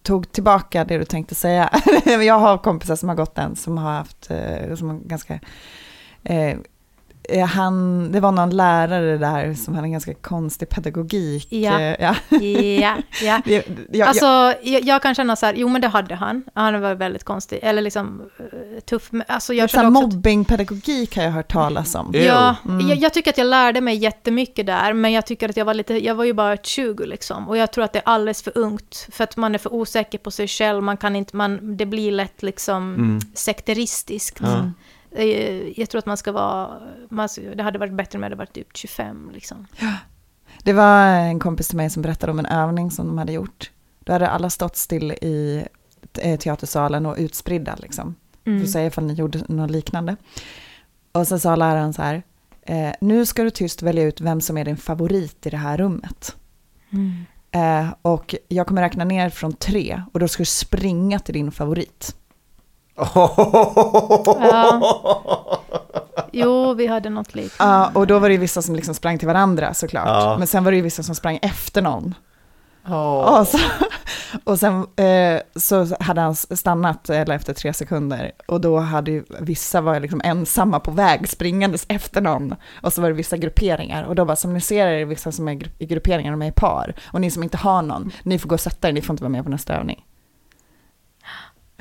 [0.02, 1.70] tog tillbaka det du tänkte säga.
[2.04, 5.40] Jag har kompisar som har gått den, som har haft, eh, som har ganska...
[6.24, 6.56] Eh,
[7.48, 11.46] han, det var någon lärare där som hade en ganska konstig pedagogik.
[11.52, 11.80] Ja.
[11.80, 12.14] eh, ja.
[12.30, 13.40] Ja, ja.
[13.92, 14.26] Jag- Alltså,
[14.62, 16.44] jag, jag kan känna så här, jo men det hade han.
[16.54, 19.10] Han var väldigt konstig, eller liksom eh, tuff.
[19.28, 22.14] Alltså, jag att- mobbingpedagogik har jag hört talas om.
[22.14, 22.24] Ew.
[22.26, 22.88] Ja, Mm.
[22.88, 25.74] jag, jag tycker att jag lärde mig jättemycket där, men jag tycker att jag var
[25.74, 28.58] lite, jag var ju bara 20 liksom, och jag tror att det är alldeles för
[28.58, 31.86] ungt, för att man är för osäker på sig själv, man kan inte, man, det
[31.86, 33.20] blir lätt liksom Mm.
[33.34, 34.38] sekteristiskt.
[34.42, 34.70] Ja.
[35.14, 38.36] Eh, Jag tror att man ska vara, man, det hade varit bättre om jag hade
[38.38, 39.66] varit typ 25 liksom.
[40.62, 43.70] Det var en kompis till mig som berättade om en övning som de hade gjort.
[44.00, 45.64] Då hade alla stått still i
[46.18, 48.14] eh, teatersalen och utspridda liksom.
[48.44, 48.60] Mm.
[48.60, 50.16] Får säga ifall ni gjorde något liknande.
[51.12, 52.22] Och så sa läraren så här,
[52.62, 55.76] eh, nu ska du tyst välja ut vem som är din favorit i det här
[55.76, 56.36] rummet.
[56.90, 57.24] Mm.
[57.50, 61.52] Eh, och jag kommer räkna ner från tre och då ska du springa till din
[61.52, 62.16] favorit.
[62.96, 64.80] Ja.
[66.32, 67.74] Jo, vi hade något liknande.
[67.74, 70.06] Ja, och då var det ju vissa som liksom sprang till varandra såklart.
[70.06, 70.36] Ja.
[70.38, 72.14] Men sen var det ju vissa som sprang efter någon.
[72.88, 73.40] Åh.
[73.40, 73.58] Och, så,
[74.44, 79.24] och sen eh, så hade han stannat eller efter tre sekunder och då hade ju
[79.40, 84.04] vissa var liksom ensamma på väg springandes efter någon och så var det vissa grupperingar
[84.04, 86.48] och då bara som ni ser är det vissa som är i grupperingar de är
[86.48, 89.02] i par och ni som inte har någon, ni får gå och sätta er, ni
[89.02, 90.04] får inte vara med på nästa övning.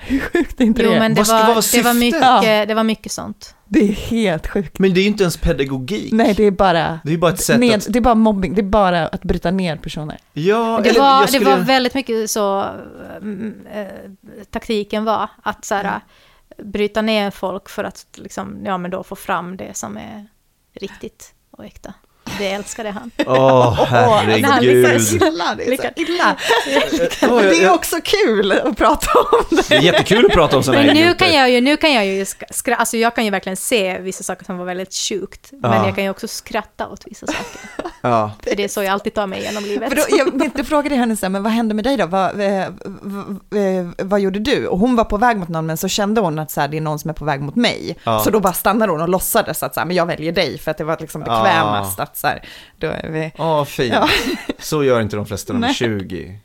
[0.05, 0.99] Hur sjukt är inte Jo, det?
[0.99, 3.55] men det Vad var, vad det, var mycket, det var mycket sånt.
[3.65, 4.79] Det är helt sjukt.
[4.79, 6.13] Men det är ju inte ens pedagogik.
[6.13, 7.93] Nej, det är bara, Det är bara ett sätt ned, att...
[7.93, 10.17] det är bara mobbing, det är bara att bryta ner personer.
[10.33, 11.45] Ja, Det eller var, skulle...
[11.45, 12.65] det var väldigt mycket så
[13.21, 13.87] mm, eh,
[14.49, 15.99] taktiken var, att så här,
[16.63, 20.27] bryta ner folk för att liksom, ja, men då få fram det som är
[20.73, 21.93] riktigt och äkta.
[22.37, 23.11] Det älskade han.
[23.27, 25.01] Åh, herregud.
[25.01, 26.35] Snälla, det är så illa.
[27.21, 29.69] Åh, Men det jag- är jag- också kul att prata om det.
[29.69, 31.93] Det är jättekul att prata om sådana här Men nu kan jag ju, nu kan
[31.93, 35.49] jag ju skra, alltså jag kan ju verkligen se vissa saker som var väldigt sjukt,
[35.51, 35.85] men Ja.
[35.85, 37.91] jag kan ju också skratta åt vissa saker.
[38.01, 38.31] Ja.
[38.43, 39.89] För det är så jag alltid tar mig igenom livet.
[39.89, 42.05] För då, jag inte frågade henne sen, men vad hände med dig då?
[42.05, 42.65] Vad, eh,
[43.01, 44.67] v- v- vad gjorde du?
[44.67, 46.77] Och hon var på väg mot någon, men så kände hon att så här, det
[46.77, 47.97] är någon som är på väg mot mig.
[48.03, 48.19] Ja.
[48.19, 50.71] Så då bara stannade hon och låtsades att så här, men jag väljer dig, för
[50.71, 52.45] att det var liksom bekvämast att här,
[52.77, 53.31] då är vi...
[53.37, 53.93] Åh, fint.
[53.93, 54.09] Ja.
[54.59, 55.75] Så gör inte de flesta när de är Nej.
[55.75, 56.39] 20.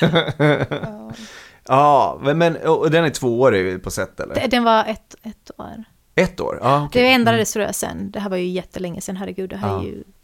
[1.68, 4.48] Ja, men, men och den är tvåårig på set eller?
[4.48, 5.84] Den var ett, ett år.
[6.14, 6.58] Ett år?
[6.62, 7.02] Ja, okej.
[7.02, 8.10] Det ändrades tror jag sen.
[8.10, 9.50] Det här var ju jättelänge sen, herregud.
[9.50, 9.80] Det här Ja.
[9.80, 10.23] är ju 12 år sedan.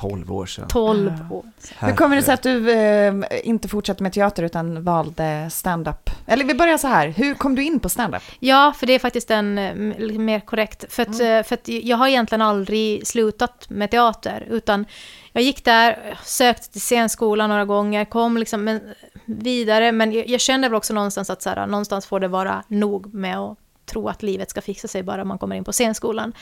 [0.00, 0.68] 12 år sedan.
[0.68, 1.88] 12 år sedan.
[1.88, 6.10] Hur kommer det sig att du eh, inte fortsatte med teater utan valde stand-up?
[6.26, 8.22] Eller vi börjar så här, hur kom du in på stand-up?
[8.38, 9.74] Ja, för det är faktiskt en eh,
[10.18, 10.84] mer korrekt.
[10.92, 11.38] För att, Mm.
[11.38, 14.84] eh, för att jag har egentligen aldrig slutat med teater, utan
[15.32, 18.80] jag gick där, sökte till scenskolan några gånger, kom liksom men,
[19.24, 22.62] vidare, men jag, jag kände väl också någonstans att så här, någonstans får det vara
[22.68, 26.32] nog med att tro att livet ska fixa sig bara man kommer in på scenskolan.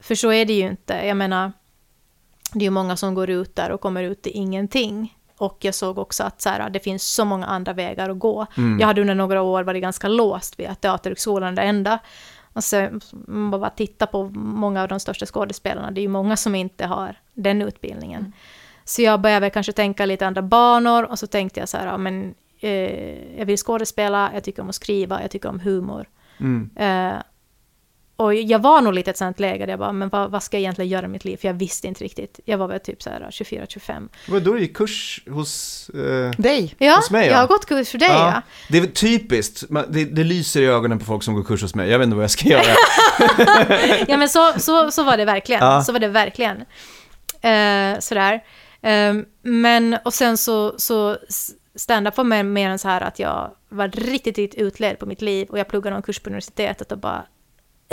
[0.00, 0.94] För så är det ju inte.
[0.94, 1.52] Jag menar,
[2.54, 5.18] det är ju många som går ut där och kommer ut till ingenting.
[5.38, 8.46] Och jag såg också att så här, det finns så många andra vägar att gå.
[8.80, 11.98] Jag hade under några år varit ganska låst vid att Teaterhögskolan är det enda.
[12.52, 12.88] Och så
[13.26, 16.86] man bara titta på många av de största skådespelarna, det är ju många som inte
[16.86, 18.32] har den utbildningen.
[18.84, 21.86] Så jag började väl kanske tänka lite andra banor och så tänkte jag så här,
[21.86, 26.08] ja, men eh, jag vill skådespela, jag tycker om att skriva, jag tycker om humor.
[26.40, 26.70] Mm.
[26.76, 27.22] Eh,
[28.16, 30.42] och jag var nog lite i ett sånt läge där jag bara, men vad, vad
[30.42, 31.36] ska jag egentligen göra i mitt liv?
[31.36, 32.40] För jag visste inte riktigt.
[32.44, 34.08] Jag var väl typ så här 24-25.
[34.28, 35.90] Vad då gick kurs hos...
[35.94, 36.30] Eh...
[36.30, 36.74] Dig?
[36.78, 37.32] Ja, Hos mig, ja.
[37.32, 38.42] jag har gått kurs för dig ja.
[38.68, 41.74] Det är väl typiskt, det, det lyser i ögonen på folk som går kurs hos
[41.74, 41.90] mig.
[41.90, 42.62] Jag vet inte vad jag ska göra.
[44.08, 45.64] Ja men så, så, så var det verkligen.
[45.64, 45.82] Ja.
[45.82, 46.56] Så var det verkligen.
[47.40, 48.40] Eh, sådär.
[48.82, 51.16] Eh, men och sen så, så
[51.74, 55.22] stand-up var mer, mer än så här att jag var riktigt, riktigt utled på mitt
[55.22, 57.24] liv och jag pluggade någon kurs på universitetet och bara "Ugh,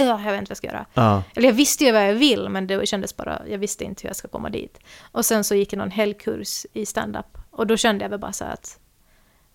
[0.08, 0.86] jag vet inte vad jag ska göra.
[0.94, 1.24] ja.
[1.36, 4.10] Eller jag visste ju vad jag vill, men det kändes bara, jag visste inte hur
[4.10, 4.80] jag ska komma dit.
[5.12, 7.38] Och sen så gick jag någon helgkurs i stand-up.
[7.52, 8.80] Och då kände jag väl bara så att,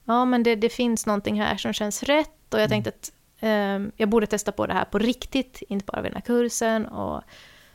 [0.04, 2.54] ja men det, det finns någonting här som känns rätt.
[2.54, 6.02] Och jag tänkte att ehm, jag borde testa på det här på riktigt, inte bara
[6.02, 6.87] vid den här kursen.
[6.87, 7.22] Och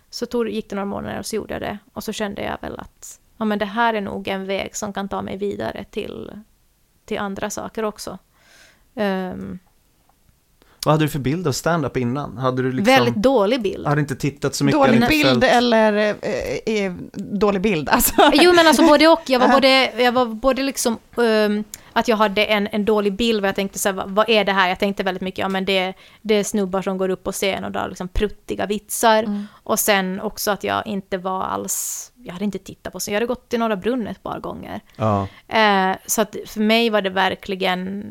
[0.10, 1.78] så tog, gick det några månader och så gjorde jag det.
[1.94, 4.94] Och så kände jag väl att, ja men det här är nog en väg som
[4.94, 6.32] kan ta mig vidare till,
[7.06, 8.18] till andra saker också.
[8.96, 9.60] Ehm,
[10.86, 12.38] Vad hade du för bild av stand-up innan?
[12.38, 12.94] Hade du liksom...
[12.94, 13.88] Väldigt dålig bild.
[13.88, 14.80] Hade inte tittat så mycket?
[14.80, 17.90] Dålig bild följt- eller eh, eh, dålig bild?
[17.90, 18.14] Alltså.
[18.34, 19.22] Jo men alltså både och.
[19.26, 21.64] Jag var både, jag var både liksom ehm,
[21.94, 24.46] att jag hade en, en dålig bild vad jag tänkte så här, vad, vad är
[24.46, 24.70] det här?
[24.70, 27.64] Jag tänkte väldigt mycket, ja men det, det är snubbar som går upp på scen
[27.64, 29.48] och drar liksom pruttiga vitsar.
[29.64, 33.20] Och sen också att jag inte var alls, jag hade inte tittat på scen, jag
[33.20, 34.82] hade gått till Norra Brunn ett par gånger.
[34.96, 35.28] Ja.
[35.48, 38.06] Eh, så att för mig var det verkligen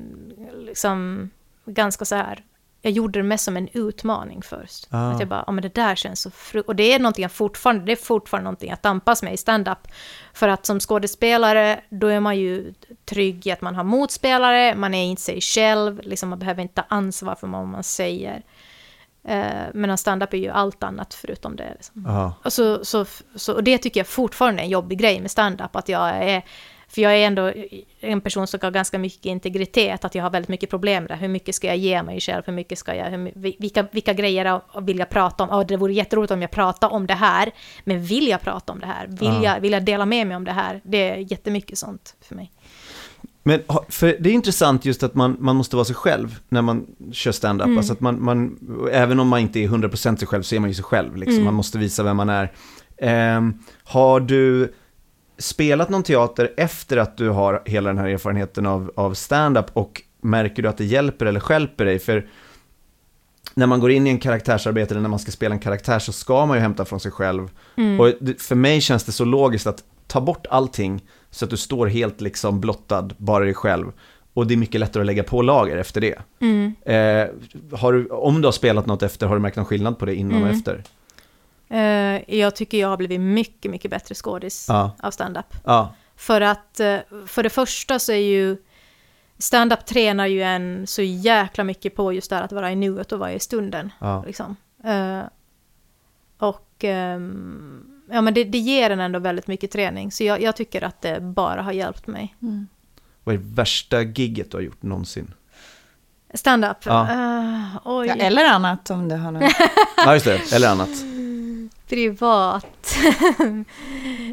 [0.66, 1.30] liksom
[1.66, 2.44] ganska så här,
[2.83, 4.87] jag gjorde det mest som en utmaning först.
[4.90, 5.11] Ah.
[5.11, 6.62] Att jag bara, ja men det där känns så fru-.
[6.66, 9.88] Och det är någonting jag fortfarande, det är fortfarande någonting jag tampas med i stand-up.
[10.35, 14.95] För att som skådespelare, då är man ju trygg i att man har motspelare, man
[14.95, 18.43] är inte sig själv, liksom man behöver inte ta ansvar för vad man säger.
[19.25, 21.73] Eh, medan stand-up är ju allt annat förutom det.
[21.75, 22.05] Liksom.
[22.07, 22.35] Ja.
[22.45, 25.77] Och, så, så, så, och det tycker jag fortfarande är en jobbig grej med stand-up,
[25.77, 26.45] att jag är...
[26.90, 27.53] För jag är ändå
[28.00, 31.16] en person som har ganska mycket integritet, att jag har väldigt mycket problem med det.
[31.16, 32.42] Hur mycket ska jag ge mig själv?
[32.46, 33.05] Hur mycket ska jag...
[33.11, 35.50] Hur, vilka, vilka grejer vill jag prata om?
[35.50, 37.50] Oh, det vore jätteroligt om jag pratade om det här,
[37.85, 39.07] men vill jag prata om det här?
[39.07, 39.44] Vill, Ja.
[39.44, 40.81] jag, vill jag dela med mig om det här?
[40.85, 42.53] Det är jättemycket sånt för mig.
[43.42, 46.87] Men för det är intressant just att man, man måste vara sig själv när man
[47.12, 47.66] kör stand-up.
[47.66, 47.79] Mm.
[47.79, 48.59] Alltså att man, man,
[48.92, 51.16] även om man inte är 100% sig själv så är man ju sig själv.
[51.16, 51.35] Liksom.
[51.35, 51.44] Mm.
[51.44, 52.53] Man måste visa vem man är.
[52.98, 54.72] Ehm, har du
[55.40, 60.03] spelat någon teater efter att du har hela den här erfarenheten av, av stand-up och
[60.20, 61.98] märker du att det hjälper eller stjälper dig?
[61.98, 62.26] För
[63.55, 66.12] när man går in i en karaktärsarbete eller när man ska spela en karaktär så
[66.12, 67.48] ska man ju hämta från sig själv.
[67.76, 68.00] Mm.
[68.00, 71.87] Och för mig känns det så logiskt att ta bort allting så att du står
[71.87, 73.92] helt liksom blottad, bara dig själv.
[74.35, 76.18] Och det är mycket lättare att lägga på lager efter det.
[76.40, 76.74] Mm.
[76.83, 80.07] Eh, har du, om du har spelat något efter, har du märkt någon skillnad på
[80.07, 80.57] det innan och Mm.
[80.59, 80.83] efter?
[81.70, 84.96] Eh, jag tycker jag har blivit mycket, mycket bättre skådis Ja.
[85.02, 85.54] av stand-up.
[85.64, 88.56] Ja, För att, eh, för det första så är ju
[89.38, 93.12] stand-up tränar ju en så jäkla mycket på just det här att vara i nuet
[93.12, 93.92] och vara i stunden.
[93.98, 94.24] ja.
[94.26, 94.56] Liksom.
[94.85, 95.20] Eh,
[96.38, 100.12] och ehm, ja, men det, det ger en ändå väldigt mycket träning.
[100.12, 102.35] Så jag, jag tycker att det bara har hjälpt mig.
[103.24, 105.35] Vad är det värsta gigget du har gjort någonsin?
[106.35, 106.76] Stand-up?
[106.85, 107.09] Ja.
[107.85, 108.06] oj.
[108.06, 109.52] Ja, eller annat om du har något.
[109.96, 110.52] Ja, just det.
[110.52, 110.88] Eller annat.
[111.90, 112.96] Privat.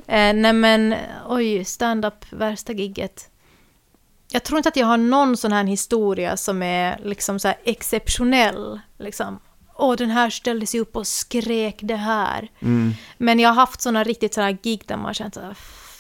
[0.08, 0.96] eh, nej men,
[1.28, 3.30] oj, stand-up, värsta gigget.
[4.32, 7.58] Jag tror inte att jag har någon sån här historia som är liksom så här
[7.63, 8.80] exceptionell.
[9.00, 9.39] Liksom.
[9.76, 12.48] Åh, den här ställde sig upp och skrek det här.
[12.62, 12.93] Mm.
[13.17, 15.54] Men jag har haft såna riktigt såna här gig där man känt så här,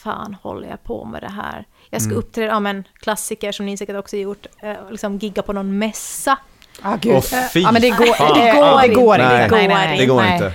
[0.03, 1.65] fan håller jag på med det här?
[1.89, 2.19] Jag ska Mm.
[2.19, 6.37] uppträda, ja men klassiker som ni säkert också gjort, eh, liksom gigga på någon mässa.
[6.81, 7.15] Ah, gud.
[7.15, 7.21] Åh,
[7.53, 8.39] fy ja, men det går, fan.
[8.39, 8.95] Det går det inte.
[8.95, 9.43] går Nej.
[9.43, 9.55] inte.
[9.55, 9.97] Nej, nej, nej.
[9.97, 10.33] Det går nej.
[10.33, 10.53] inte.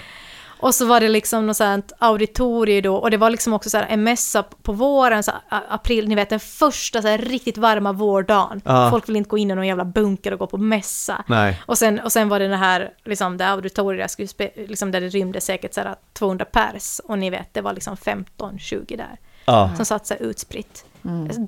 [0.62, 3.78] Och så var det liksom något sånt auditorium då, och det var liksom också så
[3.78, 7.92] här en mässa på våren, så april, ni vet den första så här riktigt varma
[7.92, 8.62] vårdagen.
[8.64, 8.90] Ja.
[8.90, 11.24] Folk vill inte gå in i någon jävla bunker och gå på mässa.
[11.26, 11.62] Nej.
[11.66, 15.08] Och sen, och sen var det det här, liksom det skulle spe, liksom där det
[15.08, 19.18] rymde säkert så här 200 pers, och ni vet, det var liksom 15-20 där.
[19.44, 19.70] Ja.
[19.76, 20.84] Som satt så här utspritt.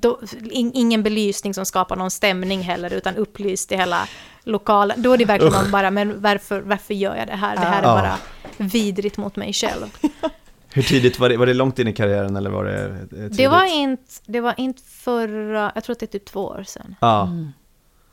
[0.01, 0.19] Då,
[0.51, 4.07] in, ingen belysning som skapar någon stämning heller, utan upplyst i hela
[4.43, 5.01] lokalen.
[5.01, 7.55] Då är det verkligen man bara, men varför, varför gör jag det här?
[7.55, 7.95] Det här är Ja.
[7.95, 8.17] bara
[8.57, 9.85] vidrigt mot mig själv.
[10.73, 11.37] Hur tidigt var det?
[11.37, 13.37] Var det långt in i karriären eller var det eh, tidigt?
[13.37, 16.63] Det var inte, det var inte förra, jag tror att det är typ två år
[16.67, 16.95] sedan.
[17.01, 17.29] Ja.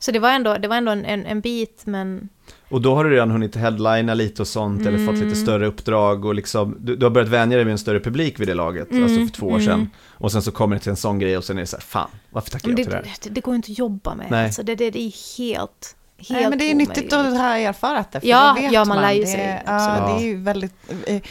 [0.03, 2.29] Så det var ändå, det var ändå en, en, en bit, men
[2.69, 5.27] Och då har du redan hunnit headlina lite och sånt eller fått Mm.
[5.27, 8.39] lite större uppdrag och liksom, du, du har börjat vänja dig vid en större publik
[8.39, 9.73] vid det laget, Mm, alltså för två år sedan.
[9.73, 9.87] mm.
[10.17, 11.81] Och sen så kommer det till en sån grej och sen är det så här,
[11.81, 13.15] fan, varför tackar jag det, till det här?
[13.23, 14.27] det, det går inte att jobba med.
[14.31, 14.45] Nej.
[14.45, 17.33] Alltså det, det, det är helt, helt Nej, men det är nyttigt omöjligt.
[17.35, 18.19] att ha erfarat det.
[18.19, 20.19] För Ja, det vet ja, man lär ju Det- sig, Ja, absolut.
[20.19, 20.73] det är ju väldigt...
[21.07, 21.21] eh,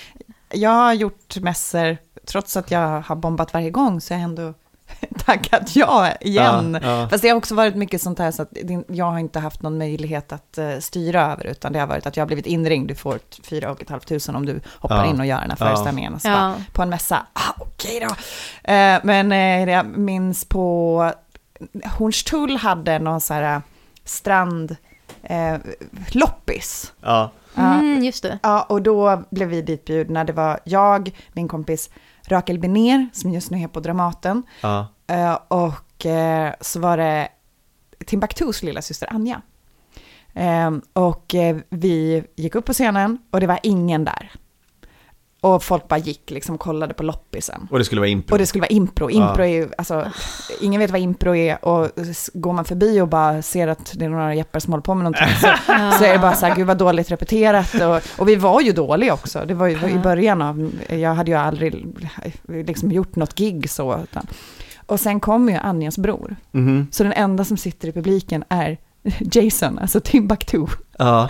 [0.54, 4.54] Jag har gjort mässor, trots att jag har bombat varje gång, så har jag ändå
[5.26, 6.78] tackat ja igen.
[6.82, 7.08] Ja, ja.
[7.08, 8.48] Fast det har också varit mycket sånt här så att
[8.88, 12.16] jag har inte haft någon möjlighet att eh, styra över, utan det har varit att
[12.16, 14.96] jag har blivit inringd, du får ett fyra och ett halvt tusen om du hoppar
[15.04, 15.10] Ja.
[15.10, 16.20] in och gör den här föreställningen.
[16.20, 16.34] Så Ja.
[16.34, 18.14] bara, På en mässa, ah, okej då.
[18.72, 21.12] Eh, men eh, jag minns på
[21.98, 23.62] Hornstull hade någon så här
[24.04, 24.76] strand
[25.22, 25.56] eh,
[26.12, 26.92] loppis.
[27.56, 28.38] Mm, just det.
[28.42, 30.24] Ja, och då blev vi ditbjudna.
[30.24, 31.90] Det var jag, min kompis
[32.32, 37.28] Rakel Benér, som just nu är på Dramaten, ja, eh, och eh, så var det
[38.06, 39.42] Timbuktus lilla syster Anja.
[40.34, 41.34] Eh, Och
[41.68, 44.30] vi gick upp på scenen och det var ingen där.
[45.44, 47.68] Och folk bara gick liksom och kollade på loppisen.
[47.70, 48.34] och det skulle vara impro.
[48.34, 49.10] Och det skulle vara impro.
[49.10, 49.44] Impro Ja.
[49.44, 50.10] är ju, alltså,
[50.60, 51.88] ingen vet vad impro är och
[52.34, 55.04] går man förbi och bara ser att det är några jeppar som håller på med
[55.04, 55.46] någonting så,
[55.98, 57.74] så är det bara så här, gud vad dåligt repeterat.
[57.74, 59.44] Och, och vi var ju dåliga också.
[59.46, 61.86] Det var ju i början av, jag hade ju aldrig
[62.48, 64.00] liksom gjort något gig så.
[64.02, 64.26] Utan.
[64.86, 66.36] Och sen kommer ju Anjas bror.
[66.52, 66.86] Mhm.
[66.90, 68.78] Så den enda som sitter i publiken är
[69.32, 70.66] Jason, alltså Timbuktu.
[70.98, 71.28] Ja.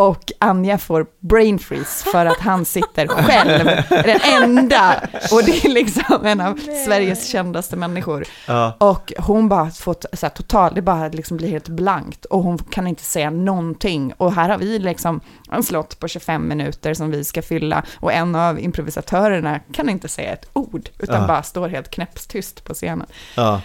[0.00, 4.94] Och Anja får brain freeze för att han sitter själv, den enda,
[5.32, 8.24] och det är liksom en av Sveriges kändaste människor.
[8.46, 8.76] Ja.
[8.78, 12.58] Och hon bara fått så här, total, det bara liksom blir helt blankt och hon
[12.58, 14.12] kan inte säga någonting.
[14.16, 15.20] Och här har vi liksom
[15.52, 20.08] en slott på 25 minuter som vi ska fylla och en av improvisatörerna kan inte
[20.08, 21.26] säga ett ord utan Ja.
[21.26, 23.06] bara står helt knäppstyst på scenen.
[23.36, 23.60] ja.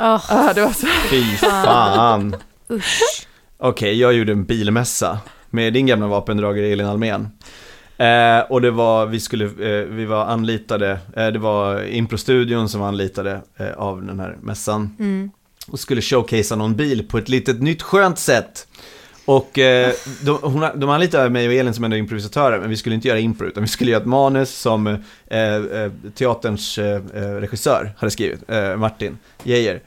[0.00, 0.86] Åh, Ah, det var så...
[1.10, 2.36] Fy fan.
[3.58, 5.18] Okej, jag gjorde en bilmässa
[5.50, 7.28] med din gamla vapendragare Elin Almen.
[7.96, 12.80] Eh, och det var, vi skulle, eh, vi var anlitade, eh, det var Improstudion som
[12.80, 14.96] var anlitade eh, av den här mässan.
[14.98, 15.30] Mm.
[15.68, 18.66] Och skulle showcasea någon bil på ett litet nytt skönt sätt.
[19.24, 22.94] Och eh, de, hon, de anlitade mig och Elin som ändå improvisatörer, men vi skulle
[22.94, 24.96] inte göra impro, utan vi skulle göra ett manus som eh,
[25.54, 28.40] eh, teaterns eh, eh, regissör hade skrivit,
[28.76, 29.80] Martin Geijer.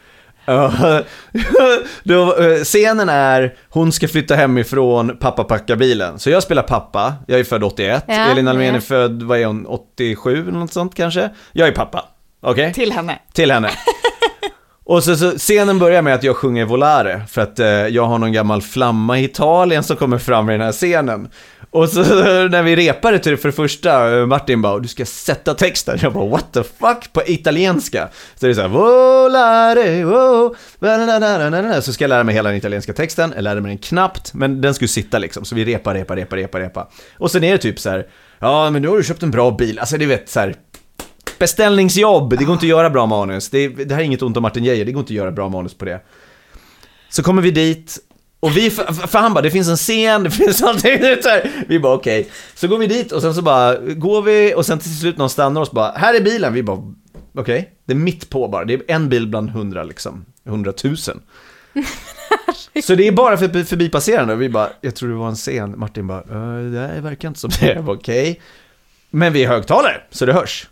[2.04, 6.20] Då, eh, scenen är, hon ska flytta hemifrån, pappa packar bilen.
[6.20, 8.74] Så jag spelar pappa, jag är född 81, Ja, Elin Almen ja.
[8.74, 11.30] är född, vad är hon, 87 eller något sånt kanske?
[11.52, 12.06] Jag är pappa,
[12.42, 12.74] okej?
[12.74, 13.20] Till henne.
[13.34, 13.70] till henne.
[14.86, 18.18] Och så, så scenen börjar med att jag sjunger Volare, för att eh, jag har
[18.18, 21.30] någon gammal flamma i Italien som kommer fram i den här scenen.
[21.74, 22.00] Och så
[22.50, 26.00] när vi repade till det för det första, eh, Martin bara, du ska sätta texten.
[26.02, 28.10] Jag bara, what the fuck, på italienska.
[28.36, 30.52] Så det är så här, Volare, oh,
[31.80, 34.62] så ska jag lära mig hela den italienska texten, jag lärde mig den knappt, men
[34.62, 35.46] den skulle sitta liksom.
[35.46, 36.88] Så vi repar, repar, repar, repar, repar.
[37.18, 38.08] Och sen är det typ så här,
[38.40, 40.56] ja men nu har du köpt en bra bil, alltså du vet så här,
[41.40, 43.50] Beställningsjobb, det går inte att göra bra manus.
[43.50, 45.50] Det, det här är inget ont om Martin Geijer, det går inte att göra bra
[45.50, 46.02] manus på det.
[47.10, 48.00] Så kommer vi dit,
[48.44, 51.52] och vi, för, för han bara, det finns en scen, det finns allting, så här.
[51.68, 52.28] Vi bara okej.
[52.56, 55.30] Så går vi dit och sen så bara, går vi och sen till slut någon
[55.30, 56.54] stannar oss bara, här är bilen.
[56.54, 56.94] Vi bara,
[57.38, 57.70] okej.
[57.86, 61.22] Det är mitt på bara, det är en bil bland hundra liksom, hundratusen.
[62.84, 65.74] Så det är bara för förbipasserande och vi bara, jag tror det var en scen.
[65.80, 67.74] Martin bara, "Eh, det här verkar inte som det.
[67.74, 68.42] Jag bara, okej.
[69.10, 70.68] Men vi är högtalare, så det hörs.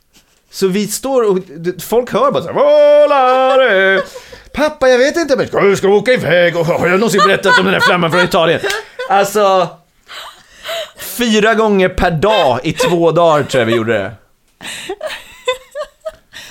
[0.51, 1.37] Så vi står och
[1.81, 4.01] folk hör bara så här.
[4.53, 7.59] Pappa, jag vet inte, men ska du ska åka iväg och har jag någonsin berättat
[7.59, 8.59] om den här flamman från Italien?
[9.09, 9.67] Alltså,
[10.97, 14.11] fyra gånger per dag i två dagar tror jag vi gjorde det.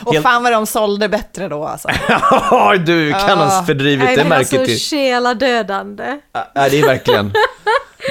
[0.05, 1.89] Och Helt- fan vad de sålde bättre då alltså.
[2.51, 4.79] Ja, du kan ha fördrivit Nej, det det är märket så till.
[4.79, 6.21] själadödande.
[6.33, 7.33] Ja, det är verkligen.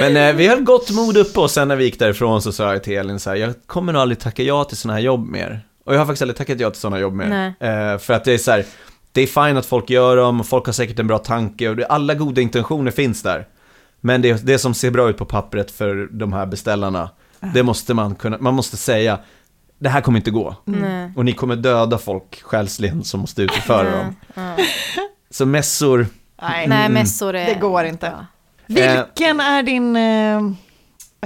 [0.00, 2.72] Men eh, vi höll gott mod uppe och sen när vi gick därifrån så sa
[2.72, 5.26] jag till Elin så här, jag kommer nog aldrig tacka ja till sådana här jobb
[5.28, 5.60] mer.
[5.84, 7.54] Och jag har faktiskt aldrig tackat ja till sådana jobb mer.
[7.60, 7.70] Nej.
[7.92, 8.64] Eh, för att det är så här,
[9.12, 11.86] det är fine att folk gör dem folk har säkert en bra tanke och det,
[11.86, 13.46] alla goda intentioner finns där.
[14.00, 17.10] Men det, det som ser bra ut på pappret för de här beställarna,
[17.54, 19.18] det måste man kunna, man måste säga,
[19.78, 20.56] det här kommer inte gå.
[20.64, 21.12] Nej.
[21.16, 24.14] Och ni kommer döda folk själsligen som måste utföra dem.
[25.30, 26.06] Så mässor,
[26.42, 27.46] Nej, Nej, mässor är...
[27.46, 28.06] det går inte.
[28.06, 28.26] Ja.
[28.66, 30.36] Vilken är din eh,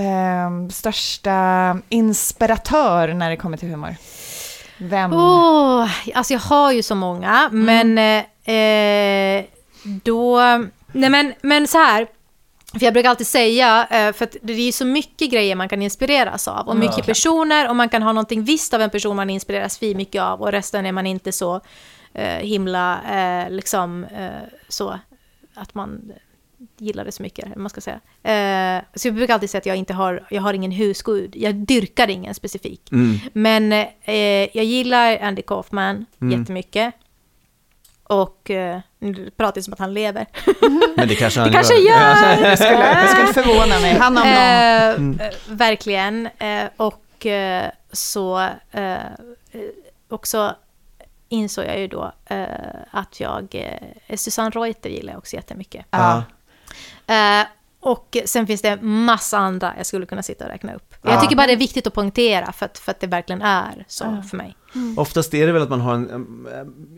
[0.06, 3.96] eh, största inspiratör när det kommer till humor?
[4.78, 5.12] Vem?
[5.12, 9.44] Åh, alltså jag har ju så många, men eh,
[9.84, 10.40] då...
[10.92, 12.06] Nej men, men så här.
[12.72, 15.82] För jag brukar alltid säga, eh, för det är ju så mycket grejer man kan
[15.82, 16.68] inspireras av.
[16.68, 19.94] Och mycket personer, och man kan ha någonting visst av en person man inspireras för
[19.94, 20.42] mycket av.
[20.42, 21.60] Och resten är man inte så
[22.14, 24.30] eh, himla, eh, liksom, eh,
[24.68, 24.98] så
[25.54, 26.12] att man
[26.84, 28.00] gillar det så mycket, man ska säga.
[28.22, 31.36] Eh, så jag brukar alltid säga att jag inte har, jag har ingen husgud.
[31.36, 32.88] Jag dyrkar ingen specifik.
[33.32, 33.86] Men eh,
[34.56, 36.94] jag gillar Andy Kaufman jättemycket.
[38.06, 40.26] Och eh, nu pratar jag som att han lever.
[40.96, 42.36] men det kanske han Det kanske gör.
[42.40, 42.48] gör!
[42.48, 43.94] Jag skulle, jag skulle förvåna mig.
[43.98, 45.20] Han om någon.
[45.20, 46.28] Eh, eh, Verkligen.
[46.38, 48.48] Eh, och eh, så
[50.08, 50.54] också
[51.28, 52.44] insåg jag ju då eh,
[52.90, 53.54] att jag,
[54.08, 55.86] eh, Susanne Reuter gillar jag också jättemycket.
[55.90, 56.22] Ja.
[57.06, 57.46] Eh,
[57.80, 60.94] och sen finns det massa andra jag skulle kunna sitta och räkna upp.
[61.02, 61.20] Jag Ja.
[61.20, 64.22] tycker bara det är viktigt att poängtera för att, för att det verkligen är så
[64.30, 64.56] för mig.
[64.96, 66.48] Oftast är det väl att man har en, em,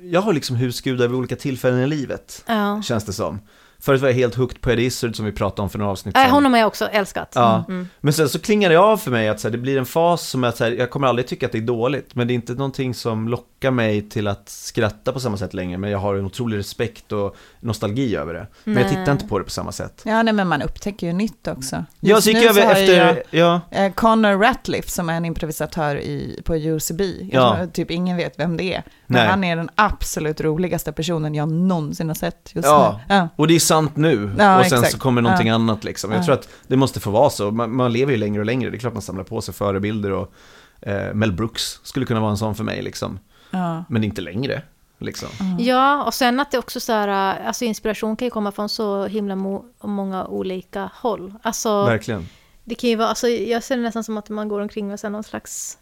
[0.03, 2.83] jag har liksom husgudar vid olika tillfällen i livet, Ja.
[2.83, 3.40] känns det som.
[3.87, 6.16] Förut var jag helt hooked på Eddie Izzard som vi pratade om för några avsnitt
[6.16, 6.31] Äh, sedan.
[6.31, 7.33] honom har jag också älskat.
[7.35, 7.88] Ja, Mm.
[8.01, 10.29] men sen så klingar det av för mig att så här, det blir en fas
[10.29, 12.35] som att så här, jag kommer aldrig tycka att det är dåligt, men det är
[12.35, 16.14] inte någonting som lockar mig till att skratta på samma sätt längre, men jag har
[16.14, 18.46] en otrolig respekt och nostalgi över det.
[18.64, 18.94] Men jag Nej.
[18.94, 20.03] tittar inte på det på samma sätt.
[20.05, 21.85] Ja, nej, men man upptäcker ju nytt också.
[22.01, 25.25] Jag Just så gick nu över efter, ja, jag, eh, Connor Ratliff som är en
[25.25, 27.01] improvisatör i, på UCB.
[27.33, 27.57] Jag Ja.
[27.57, 28.83] tror typ ingen vet vem det är.
[29.07, 29.29] Men Nej.
[29.29, 33.01] han är den absolut roligaste personen jag någonsin har sett just Ja.
[33.09, 33.14] nu.
[33.14, 33.29] Ja.
[33.37, 34.92] och det är sant nu, Ja, och sen exakt.
[34.92, 35.54] så kommer någonting Ja.
[35.54, 36.11] annat liksom.
[36.13, 36.25] Jag Ja.
[36.25, 38.77] tror att det måste få vara så, man, man lever ju längre och längre, det
[38.77, 40.33] är klart man samlar på sig förebilder och
[40.81, 43.19] eh, Mel Brooks skulle kunna vara en sån för mig liksom.
[43.50, 43.85] Ja.
[43.88, 44.63] Men inte längre.
[44.98, 45.29] liksom.
[45.59, 47.09] Ja, och sen att det också så här,
[47.46, 51.35] alltså inspiration kan ju komma från så himla mo- många olika håll.
[51.42, 52.29] Alltså, Verkligen.
[52.65, 54.98] det kan ju vara, alltså jag ser det nästan som att man går omkring med
[55.13, 55.79] någon slags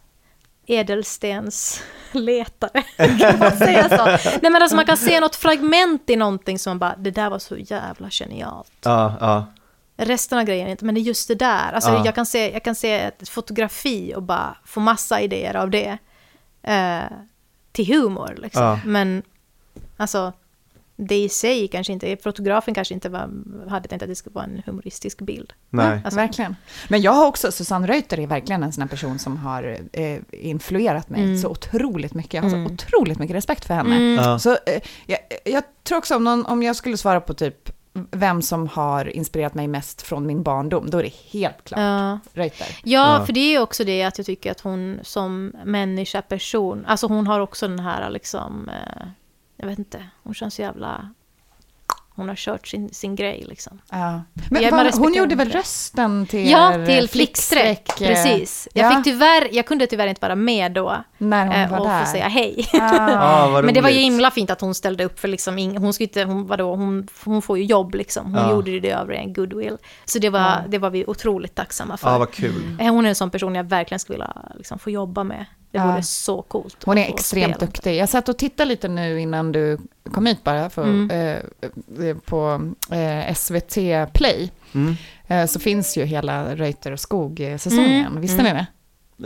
[0.67, 2.83] ädelstensletare.
[3.19, 4.05] kan man säga så?
[4.41, 7.29] Nej men alltså man kan se något fragment i någonting som man bara, det där
[7.29, 8.71] var så jävla genialt.
[8.83, 9.45] Ja, ja.
[9.97, 11.71] Resten av grejen inte, men det är just det där.
[11.73, 12.05] Alltså Ja.
[12.05, 15.97] jag, kan se, jag kan se ett fotografi och bara få massa idéer av det.
[16.63, 17.03] Eh,
[17.71, 18.63] till humor liksom.
[18.63, 18.79] Ja.
[18.85, 19.23] Men
[19.97, 20.33] alltså,
[20.97, 23.29] det i sig kanske inte, fotografen kanske inte var,
[23.69, 25.53] hade tänkt att det skulle vara en humoristisk bild.
[25.69, 26.01] Nej.
[26.05, 26.55] Alltså, Verkligen.
[26.87, 30.19] Men jag har också, Susanne Reuter är verkligen en sån här person som har eh,
[30.31, 31.37] influerat mig Mm.
[31.37, 32.33] så otroligt mycket.
[32.33, 32.73] Jag har så Mm.
[32.73, 33.95] otroligt mycket respekt för henne.
[33.95, 34.13] Mm.
[34.23, 34.39] Ja.
[34.39, 37.69] Så eh, jag, jag tror också om, någon, om jag skulle svara på typ
[38.11, 42.19] vem som har inspirerat mig mest från min barndom, då är det helt klart Ja.
[42.33, 42.67] Reuter.
[42.83, 43.25] Ja, Ja.
[43.25, 47.07] för det är ju också det att jag tycker att hon som människa, person, alltså
[47.07, 49.07] hon har också den här liksom, eh,
[49.65, 51.09] jag vet inte, hon känns så jävla,
[52.15, 53.81] hon har kört sin, sin grej liksom.
[53.91, 54.21] Ja.
[54.49, 58.67] Men Ja, man vad- hon gjorde väl rösten till Ja, till flickstreck, eh, precis.
[58.73, 61.79] Jag, ja, fick tyvärr, jag kunde tyvärr inte vara med då när hon eh, var
[61.79, 62.05] och där.
[62.05, 62.67] få säga hej.
[62.81, 65.93] Ah, vad Men det var ju himla fint att hon ställde upp för liksom, hon,
[65.93, 68.25] skulle inte, hon, vadå, hon, hon får ju jobb liksom.
[68.33, 68.51] Hon Ja.
[68.51, 69.77] gjorde det över en goodwill.
[70.05, 72.09] Så det var, det var vi otroligt tacksamma för.
[72.11, 72.77] Ja, vad kul.
[72.79, 75.45] Eh, Hon är en sån person jag verkligen skulle vilja liksom, få jobba med.
[75.75, 75.91] Det Ja.
[75.91, 76.77] vore så coolt.
[76.85, 77.65] Hon är extremt spela.
[77.71, 77.95] duktig.
[77.95, 79.77] Jag satt och tittade lite nu innan du
[80.13, 81.09] kom hit bara för, Mm.
[81.11, 83.77] eh, eh, på eh, SVT
[84.13, 84.51] Play.
[84.73, 84.95] Mm.
[85.27, 88.05] Eh, så finns ju hela Reuter och Skog-säsongen.
[88.07, 88.21] Mm.
[88.21, 88.65] Visste ni det?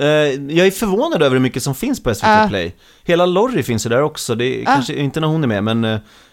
[0.03, 2.45] Eh, jag är förvånad över hur mycket som finns på SVT Ja.
[2.49, 2.75] Play.
[3.03, 4.65] Hela Lorry finns ju där också, det är Ja.
[4.65, 5.83] kanske inte när hon är med, men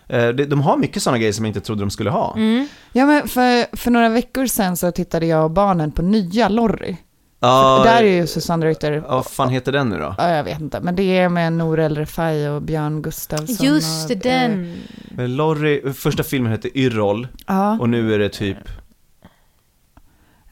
[0.09, 2.35] eh, de har mycket sådana grejer som jag inte trodde de skulle ha.
[2.37, 2.69] Mm.
[2.93, 6.97] Ja, men för, för några veckor sedan så tittade jag och barnen på nya Lorry.
[7.41, 10.15] Ja, Där är ju Susanne Reuter, ja, vad fan heter den nu då?
[10.19, 13.67] ja, jag vet inte, men det är med Nour El Refai och Björn Gustafsson.
[13.67, 14.83] Just och, eh, den.
[15.19, 18.59] Eh, Lorry, första filmen hette Yrrol, Ja, och nu är det typ,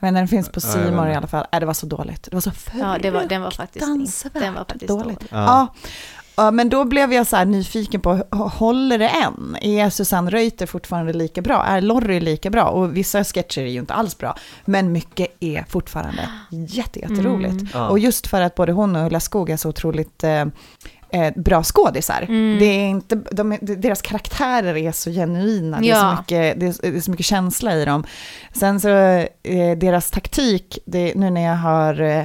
[0.00, 1.46] men den finns på Ja, jag Simor i alla fall.
[1.52, 2.22] Äh, det var så dåligt.
[2.30, 5.20] Det var så Ja, det var, den var faktiskt, fruktansvärt den var faktiskt dåligt.
[5.20, 5.28] dålig.
[5.30, 5.74] Ja.
[6.36, 6.44] Ja.
[6.44, 9.56] Ja, men då blev jag så här nyfiken på, håller det än?
[9.60, 11.64] Är Susanne Reuter fortfarande lika bra?
[11.64, 12.64] Är Lorry lika bra?
[12.64, 17.52] Och vissa sketcher är ju inte alls bra, men mycket är fortfarande jätte, jätteroligt.
[17.52, 17.68] Mm.
[17.74, 17.88] Ja.
[17.88, 20.44] Och just för att både hon och Ulla Skog är så otroligt eh,
[21.10, 22.22] eh, bra skådisar.
[22.28, 22.58] Mm.
[22.58, 26.10] Det är inte, de, är- deras karaktärer är så genuina, det, är så Ja.
[26.20, 28.04] mycket, det, är, det är så mycket känsla i dem.
[28.52, 32.24] Sen så, eh, deras taktik, det, nu när jag har eh,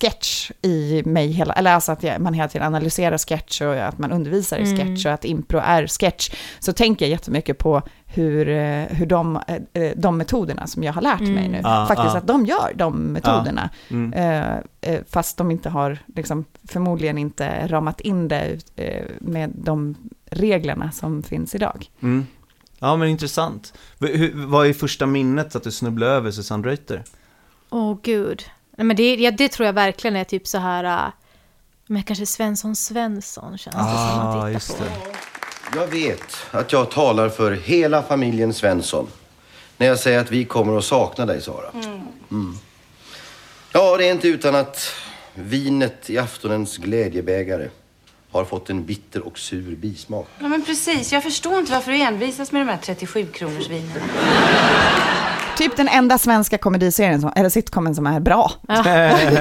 [0.00, 3.98] sketch i mig hela, eller alltså att jag, man hela tiden analyserar sketch och att
[3.98, 4.76] man undervisar i Mm.
[4.78, 6.30] sketch och att impro är sketch,
[6.60, 10.92] så tänker jag jättemycket på hur, eh, hur de, eh, eh, de metoderna som jag
[10.92, 11.52] har lärt mig Mm.
[11.52, 12.18] nu, Ja, faktiskt ja.
[12.18, 13.70] att de gör de metoderna.
[13.90, 14.12] Mm.
[14.12, 18.58] Eh, eh, fast de inte har, liksom, förmodligen inte ramat in det
[19.20, 19.96] med de
[20.30, 21.86] reglerna som finns idag.
[22.02, 22.26] Mm.
[22.78, 23.72] Ja, men intressant.
[23.98, 27.04] Hur- vad är första minnet att du snubblade över Susanne Reuter?
[27.70, 28.42] Åh gud.
[28.76, 31.12] Nej, men det, ja, det tror jag verkligen är typ så här, äh,
[31.86, 34.84] men kanske Svensson Svensson känns det som att Ah, titta just på.
[34.84, 34.90] det.
[35.80, 39.06] Jag vet att jag talar för hela familjen Svensson
[39.76, 41.70] när jag säger att vi kommer att sakna dig, Sara.
[42.30, 42.54] Mm.
[43.72, 44.90] Ja, det är inte utan att
[45.34, 47.68] vinet i aftonens glädjebägare
[48.30, 50.28] har fått en bitter och sur bismak.
[50.38, 51.12] Ja, men precis.
[51.12, 54.00] Jag förstår inte varför du envisas med de här 37 kronors vinen.
[55.60, 58.52] Typ den enda svenska komediserien, som, eller sitcomen som är bra.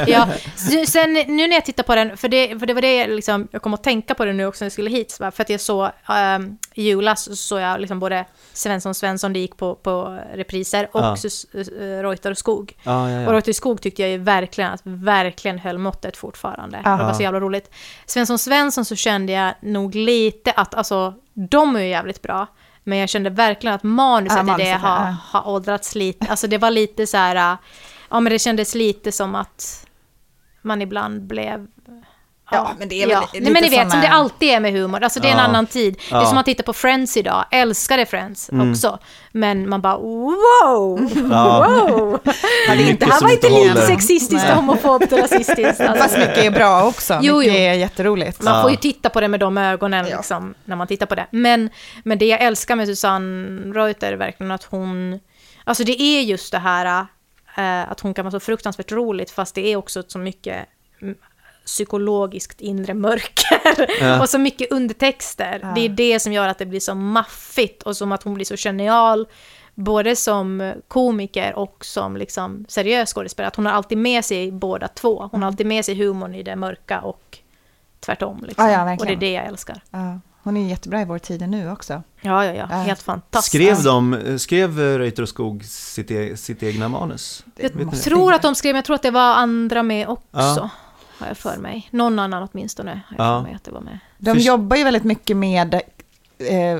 [0.07, 0.27] ja.
[0.55, 3.09] S- Sen nu när jag tittar på den, för det, för det var det jag
[3.09, 5.49] liksom, jag kom att tänka på det nu också när jag skulle hit, för att
[5.49, 5.89] jag såg
[6.37, 10.89] um, i julas så såg jag liksom både Svensson Svensson, det gick på, på repriser,
[10.91, 11.15] och Ja.
[11.55, 12.73] Uh, Reuter och Skog.
[12.83, 13.33] Ja, ja, Och ja.
[13.33, 16.81] Reuter och Skog tyckte jag ju verkligen att verkligen höll måttet fortfarande.
[16.85, 16.97] Ja.
[16.97, 17.71] Det var så jävla roligt.
[18.05, 22.47] Svensson Svensson så kände jag nog lite att, alltså, de är ju jävligt bra.
[22.89, 25.15] Men jag kände verkligen att manuset Ja, i det har, ja.
[25.23, 26.27] har åldrats lite.
[26.27, 27.57] Alltså det var lite så här,
[28.09, 29.87] ja men det kändes lite som att
[30.61, 31.67] man ibland blev...
[32.51, 33.29] Ja, men det är väl ja.
[33.33, 35.03] lite Nej, men ni vet, såna- som det alltid är med humor.
[35.03, 35.43] Alltså det är en Ja.
[35.43, 35.99] annan tid.
[36.09, 36.25] Det är Ja.
[36.25, 37.45] som att titta på Friends idag.
[37.51, 38.71] Älskade Friends Mm.
[38.71, 38.99] också.
[39.31, 41.09] Men man bara wow!
[41.31, 41.67] Ja.
[41.67, 42.19] Wow!
[42.23, 42.29] Det
[42.71, 45.81] är Det mycket här var inte lite sexistiskt, homofobt och rasistiskt.
[45.81, 46.03] Alltså.
[46.03, 47.59] Fast mycket är bra också, Jo, mycket jo.
[47.59, 48.41] är jätteroligt.
[48.41, 48.61] Man Ja.
[48.61, 50.17] får ju titta på det med de ögonen Ja.
[50.17, 51.27] liksom, när man tittar på det.
[51.31, 51.69] Men,
[52.03, 55.19] men det jag älskar med Susanne Reuter är verkligen att hon...
[55.63, 57.05] Alltså det är just det här
[57.57, 60.65] eh, att hon kan vara så fruktansvärt roligt fast det är också så mycket
[61.69, 64.21] psykologiskt inre mörker Ja.
[64.21, 65.59] och så mycket undertexter.
[65.63, 65.71] Ja.
[65.75, 68.45] Det är det som gör att det blir så maffigt och som att hon blir
[68.45, 69.27] så genial
[69.75, 73.47] både som komiker och som liksom seriös skådespelare.
[73.47, 75.29] Att hon har alltid med sig båda två.
[75.31, 77.37] Hon har alltid med sig humorn i det mörka och
[77.99, 78.43] tvärtom.
[78.47, 78.65] Liksom.
[78.65, 79.81] Ja, ja, och det är det jag älskar.
[79.91, 80.19] Ja.
[80.43, 82.03] Hon är jättebra i Vår tid nu också.
[82.21, 82.65] Ja, ja, ja.
[82.65, 83.55] Helt fantastiskt.
[83.55, 87.45] Skrev de, skrev Reuter och Skog sitt, e, sitt egna manus?
[87.55, 90.27] Jag tror att de skrev, men jag tror att det var andra med också.
[90.31, 90.69] Ja.
[91.19, 91.87] Har jag för mig.
[91.91, 93.39] Någon annan åtminstone har jag Ja.
[93.39, 93.99] för mig att det var med.
[94.17, 96.71] De Först- jobbar ju väldigt mycket med eh,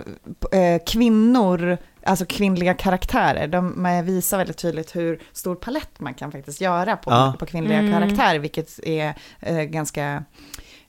[0.61, 3.47] eh, kvinnor, alltså kvinnliga karaktärer.
[3.47, 7.35] De visar väldigt tydligt hur stor palett man kan faktiskt göra på, Ja.
[7.39, 7.91] på kvinnliga Mm.
[7.93, 10.23] karaktärer, vilket är eh, ganska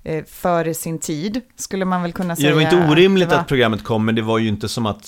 [0.02, 2.48] eh, före sin tid, skulle man väl kunna säga.
[2.48, 4.68] Ja, det var inte orimligt det var- att programmet kom, men det var ju inte
[4.68, 5.04] som att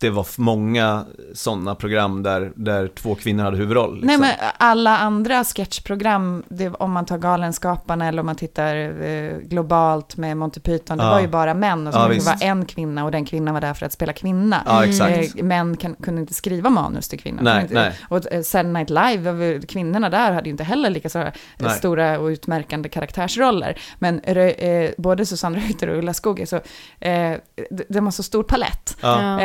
[0.00, 3.94] det var många sådana program där, där två kvinnor hade huvudroll.
[4.00, 4.06] Liksom.
[4.06, 9.36] Nej, men alla andra sketchprogram, det, om man tar Galenskaparna eller om man tittar eh,
[9.38, 11.10] globalt med Monty Python, det Ja.
[11.10, 13.60] var ju bara män och så Ja, det var en kvinna och den kvinnan var
[13.60, 14.62] där för att spela kvinna.
[14.66, 15.36] Ja, exakt.
[15.38, 17.42] Eh, män kan, kunde inte skriva manus till kvinnor.
[17.42, 17.92] Nej, inte, nej.
[18.08, 21.32] Och eh, Saturday Night Live, över- kvinnorna där hade ju inte heller lika så, eh,
[21.58, 21.70] Nej.
[21.70, 23.78] stora och utmärkande karaktärsroller.
[23.98, 26.56] Men eh, både Susanne Reuter och Ulla Skog, är så,
[27.00, 27.32] eh,
[27.70, 28.96] de, de har så stor palett.
[29.00, 29.40] Ja.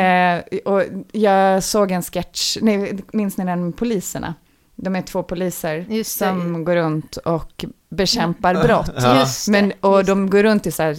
[0.64, 0.82] Och
[1.12, 4.34] jag såg en sketch, nej, minns ni den med poliserna?
[4.76, 7.64] De är två poliser som går runt och
[7.96, 8.90] bekämpar brott.
[9.04, 9.26] Ja.
[9.48, 10.96] Men, och de går runt i så här,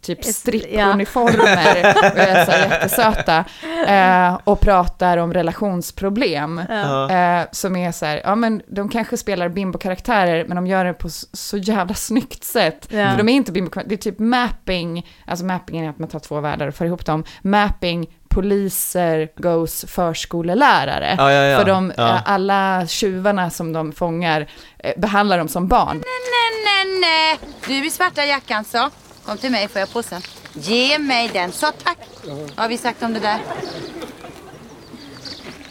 [0.00, 3.44] typ strippuniformer och är så här jättesöta.
[3.86, 6.60] Eh, och pratar om relationsproblem.
[6.68, 7.10] Ja.
[7.10, 10.92] Eh, som är så här, ja men de kanske spelar bimbo-karaktärer, men de gör det
[10.92, 12.88] på så, jävla snyggt sätt.
[12.90, 13.10] Ja.
[13.10, 16.18] För de är inte bimbo det är typ mapping, alltså mapping är att man tar
[16.18, 17.24] två världar och för ihop dem.
[17.42, 21.14] Mapping, poliser, goes förskolelärare.
[21.18, 21.58] Ja, ja, ja.
[21.58, 22.08] För de, Ja.
[22.16, 24.46] eh, alla tjuvarna som de fångar
[24.78, 25.96] eh, behandlar dem som barn.
[25.96, 27.38] Nej, nej, nej.
[27.66, 28.90] Du i svarta jackan så.
[29.24, 30.22] Kom till mig får jag påsen.
[30.52, 31.52] Ge mig den.
[31.52, 31.98] Så tack.
[32.26, 33.38] Vad har vi sagt om det där?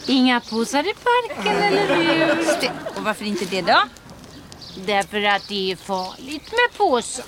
[0.07, 2.32] Inga påsar i parken, eller hur?
[2.97, 3.82] Och varför inte det då?
[4.86, 7.26] Därför att det är farligt med påsar.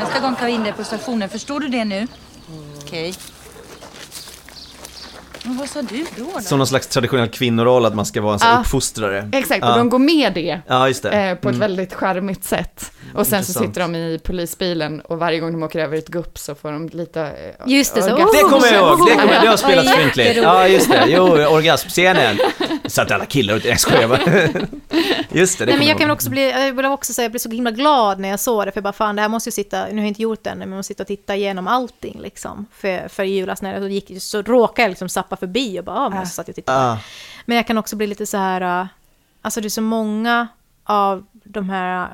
[0.00, 1.28] Nästa gång tar vi in dig på stationen.
[1.28, 2.06] Förstår du det nu?
[2.82, 3.14] Okej.
[5.44, 6.24] Men vad sa du då?
[6.34, 6.40] då?
[6.40, 8.60] Som någon slags traditionell kvinnoroll, att man ska vara en sån Ja.
[8.60, 9.28] uppfostrare.
[9.32, 9.76] Exakt, och Ja.
[9.76, 10.60] de går med det.
[10.66, 11.10] Ja, just det.
[11.10, 11.60] Eh, på ett Mm.
[11.60, 12.92] väldigt charmigt sätt.
[13.14, 13.66] Och sen så Intressant.
[13.66, 16.88] sitter de i polisbilen och varje gång de åker över ett gupp så får de
[16.88, 17.20] lite...
[17.22, 18.12] eh, Just det, så.
[18.12, 18.36] orgasm.
[18.36, 20.36] Det kommer jag ihåg, det, kommer, det har spelats jätteroligt.
[20.42, 21.04] Ja, just det.
[21.08, 22.38] Jo, orgasmscenen.
[22.86, 23.64] Satt alla killar och...
[23.64, 24.18] Jag skojar bara.
[25.34, 27.32] Just det, det Nej, men kommer jag kan också bli, jag vill också säga, jag
[27.32, 29.48] blev så himla glad när jag såg det, för jag bara fan, det här måste
[29.48, 31.36] jag sitta, nu har jag inte gjort det än, men jag måste sitta och titta
[31.36, 35.46] igenom allting liksom, för, för i julas när det gick, så råkade jag liksom sappa
[35.46, 36.78] förbi och bara, ah, men så satt jag och tittade.
[36.92, 36.98] Ah,
[37.46, 38.86] Men jag kan också bli lite så här, äh,
[39.42, 40.48] alltså det är så många
[40.84, 42.08] av de här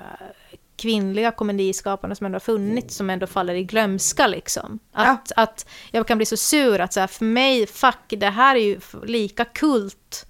[0.77, 4.79] kvinnliga komediskaparna som ändå har funnits, som ändå faller i glömska liksom.
[4.93, 8.57] Att, att jag kan bli så sur att så här, för mig, fuck, det här
[8.57, 10.27] är ju lika kult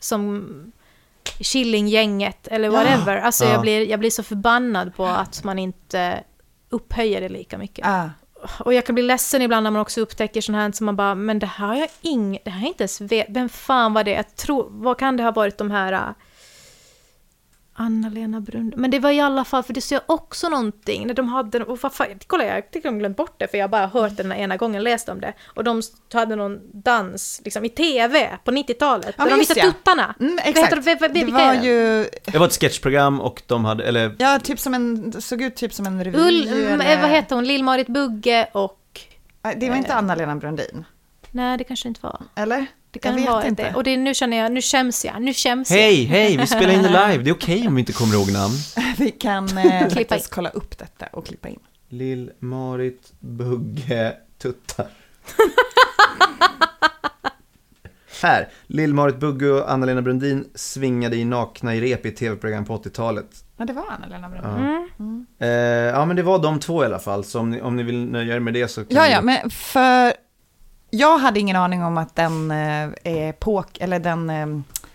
[0.00, 0.72] som
[1.24, 3.16] Killinggänget eller whatever.
[3.16, 3.50] Alltså Ja.
[3.52, 6.24] jag, blir, jag blir så förbannad på att man inte
[6.70, 7.86] upphöjer det lika mycket.
[7.86, 8.10] Ah.
[8.58, 11.14] Och jag kan bli ledsen ibland när man också upptäcker sånt här som man bara,
[11.14, 14.04] men det här har jag ing, det här är inte ens vet, vem fan var
[14.04, 14.10] det?
[14.10, 15.92] Jag tror, vad kan det ha varit de här...
[15.92, 16.08] Äh,
[17.80, 18.74] Anna-Lena Brund.
[18.76, 21.78] Men det var i alla fall, för det ser också någonting, när de hade, och
[21.82, 24.22] vad fan, kolla jag tycker de glömt bort det, för jag har bara hört det
[24.22, 25.32] den ena gången, läst om det.
[25.54, 29.66] Och de hade någon dans, liksom i TV, på 90-talet, Ja, där de visade ja.
[29.66, 30.14] tuttarna.
[30.20, 30.58] Mm, exakt.
[30.58, 31.08] heter det?
[31.08, 31.66] Det vilka var det?
[31.66, 34.16] ju, Det var ett sketchprogram och de hade, eller...
[34.18, 36.18] ja, typ som en, det såg ut typ som en revy.
[36.18, 39.00] Ull, mm, eller- vad heter hon, Lill-Marit Bugge och...
[39.56, 40.84] Det var inte Anna-Lena Brandin,
[41.30, 42.22] Nej, det kanske inte var.
[42.34, 42.66] eller?
[42.90, 43.62] Det kan vara inte.
[43.62, 43.74] det.
[43.74, 45.78] Och det, nu känner jag, nu skäms jag, nu skäms jag.
[45.78, 47.22] Hej, hej, vi spelar in det live.
[47.24, 48.54] Det är okej om vi inte kommer ihåg namn.
[48.98, 51.58] Vi kan eh, Klippa faktiskt kolla upp detta och klippa in.
[51.88, 54.86] Lill-Marit Bugge Tuttar.
[58.22, 63.26] Här, Lill-Marit Bugge och Anna-Lena Brundin svingade i nakna i rep i tv-program på 80-talet.
[63.56, 64.88] Ja, det var Anna-Lena Brandin.
[64.98, 65.26] Mm.
[65.38, 65.48] Eh,
[65.98, 68.06] ja, men det var de två i alla fall, så om ni, om ni vill
[68.06, 70.12] nöja er med det så kan Ja, ja, men för
[70.90, 74.46] jag hade ingen aning om att den eh, epok, eller den eh,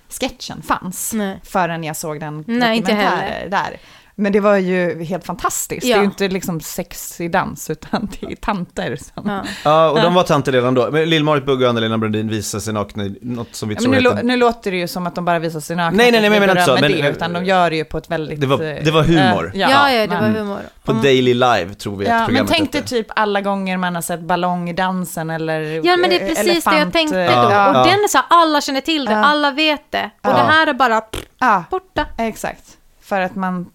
[0.09, 1.39] sketchen fanns Nej.
[1.43, 3.77] förrän jag såg den Nej, dokumentären där.
[4.15, 5.81] Men det var ju helt fantastiskt.
[5.81, 5.97] Det är Ja.
[5.97, 9.29] ju inte liksom sexig dans, utan det är tanter som...
[9.29, 9.43] Ja.
[9.63, 10.09] Ja, och de Ja.
[10.09, 10.91] var tanter redan då.
[10.91, 13.91] Men Lill-Marit Bugge och Anna-Lena Brundin visade sig nakna i något som vi Ja, tror
[13.91, 14.23] men nu, heter...
[14.23, 15.97] nu låter det ju som att de bara visar sig nakna.
[15.97, 17.75] Nej, nej, nej, men jag menar inte så, med men- det, utan de gör det
[17.75, 18.41] ju på ett väldigt...
[18.41, 19.51] Det var- eh, det var humor.
[19.53, 20.59] eh, Ja, ja, det var men- humor.
[20.83, 23.77] På Om- Daily Live tror vi att Ja, men programmet tänk dig typ alla gånger
[23.77, 27.25] man har sett ballongdansen eller Ja, men det är eh, precis det jag elefant, tänkte
[27.25, 27.31] då.
[27.31, 27.45] Ja.
[27.69, 27.83] Och Ja.
[27.83, 29.17] den är så här, alla känner till det, Ja.
[29.17, 30.09] alla vet det.
[30.21, 30.33] Och Ja.
[30.33, 32.05] det här är bara pff, Ja, borta.
[32.17, 32.63] exakt.
[33.01, 33.65] För att man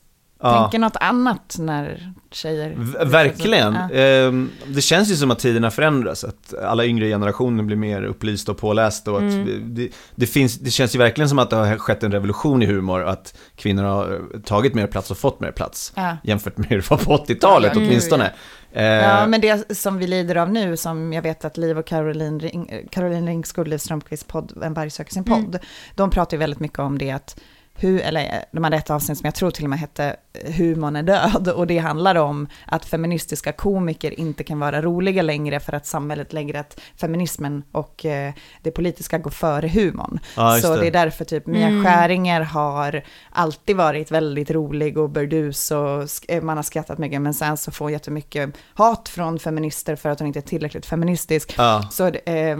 [0.40, 0.62] Ja.
[0.62, 2.74] tänker något annat när tjejer...
[2.76, 3.74] V- Verkligen.
[3.74, 3.90] Ja.
[3.90, 8.52] Ehm, Det känns ju som att tiderna förändras, att alla yngre generationer blir mer upplysta
[8.52, 9.74] och pålästa och att Mm.
[9.74, 12.66] det, det, finns, det känns ju verkligen som att det har skett en revolution i
[12.66, 16.16] humor, att kvinnor har tagit mer plats och fått mer plats Ja.
[16.22, 18.32] jämfört med hur det var på 80-talet Ja, ja, åtminstone.
[18.72, 21.86] Eh, Ja, men det som vi lider av nu, som jag vet att Liv och
[21.86, 25.60] Caroline, Ring, Caroline Ringskog, Liv Strömquists podd, En varg söker sin podd, Mm.
[25.94, 27.40] de pratar ju väldigt mycket om det att
[27.78, 31.02] hur, eller de hade ett avsnitt som jag tror till och med hette Humorn är
[31.02, 35.86] död, och det handlar om att feministiska komiker inte kan vara roliga längre för att
[35.86, 40.20] samhället lägger att feminismen och eh, det politiska går före humorn.
[40.36, 40.80] Just Så det.
[40.80, 41.84] det är därför typ Mia Mm.
[41.84, 47.34] Skäringer har alltid varit väldigt rolig och burdus och eh, man har skrattat mycket, men
[47.34, 51.54] sen så får jättemycket hat från feminister för att hon inte är tillräckligt feministisk.
[51.58, 51.88] Ja.
[51.90, 52.58] Så eh,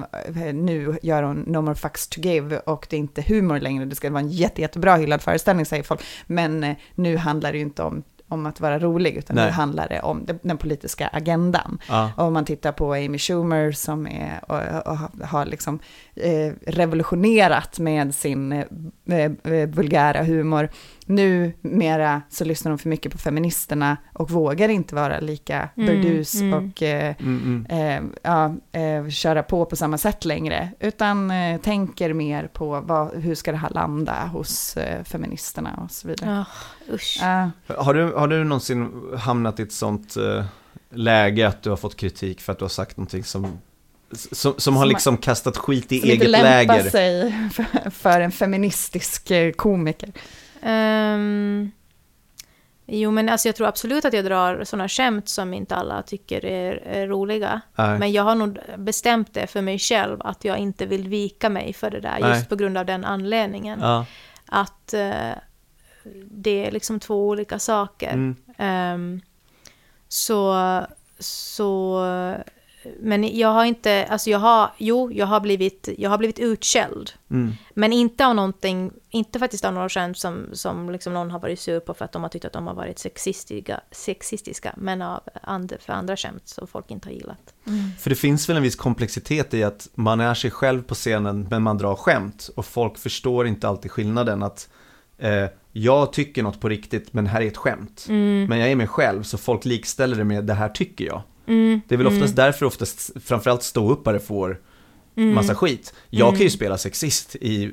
[0.55, 3.95] nu gör hon No More Fucks To Give och det är inte humor längre, det
[3.97, 7.65] ska vara en jätte, jättebra hyllad föreställning säger folk, men eh, nu handlar det ju
[7.65, 9.45] inte om om att vara rolig, utan Nej.
[9.47, 11.79] nu handlar det om den, politiska agendan.
[11.89, 12.11] Ja.
[12.17, 15.79] Och om man tittar på Amy Schumer som är, och, och har- har liksom
[16.17, 18.65] eh, revolutionerat med sin eh,
[19.53, 20.69] eh, vulgära humor.
[21.09, 25.87] Nu mera så lyssnar hon för mycket på feministerna och vågar inte vara lika Mm,
[25.87, 26.55] burdus mm.
[26.71, 32.13] och eh, Mm, eh, ja, eh, köra på på samma sätt längre, utan eh, tänker
[32.13, 36.45] mer på vad, hur ska det här landa hos eh, feministerna och så vidare.
[36.93, 37.19] Usch.
[37.23, 37.51] Ja.
[37.77, 40.45] Har, du, har du någonsin hamnat i ett sånt eh,
[40.91, 43.59] läge att du har fått kritik för att du har sagt någonting som,
[44.13, 46.91] som, som har Som- liksom kastat skit i som inte eget lämpar läger?
[46.91, 50.13] sig för, för en feministisk komiker.
[50.63, 51.71] Ehm,
[52.87, 56.45] jo, men alltså jag tror absolut att jag drar sådana skämt som inte alla tycker
[56.45, 57.61] är, är roliga.
[57.75, 57.99] Nej.
[57.99, 61.73] Men jag har nog bestämt det för mig själv att jag inte vill vika mig
[61.73, 62.31] för det där Nej.
[62.31, 63.81] just på grund av den anledningen.
[63.81, 64.07] Ja.
[64.47, 65.31] Att eh,
[66.31, 68.13] det är liksom två olika saker.
[68.13, 68.37] Mm.
[68.59, 69.21] Ehm,
[70.09, 70.57] så,
[71.19, 72.05] så,
[73.01, 77.11] men jag har inte, alltså jag har, jo, jag har blivit, jag har blivit utskälld.
[77.31, 77.53] Mm.
[77.75, 81.61] Men inte av någonting, inte faktiskt av några skämt som, som liksom någon har varit
[81.61, 85.21] sur på för att de har tyckt att de har varit sexistiska, sexistiska men av
[85.43, 87.55] and, för andra skämt som folk inte har gillat.
[87.99, 91.47] För det finns väl en viss komplexitet i att man är sig själv på scenen
[91.51, 94.69] men man drar skämt och folk förstår inte alltid skillnaden att
[95.19, 98.07] eh, jag tycker något på riktigt men här är ett skämt.
[98.09, 98.47] Mm.
[98.49, 101.23] Men jag är mig själv så folk likställer det med det här tycker jag.
[101.49, 102.35] Mm, Det är väl oftast mm.
[102.35, 104.61] därför oftast framförallt ståuppare får
[105.17, 105.35] Mm.
[105.35, 105.95] massa skit.
[106.11, 107.71] Jag kan ju spela sexist i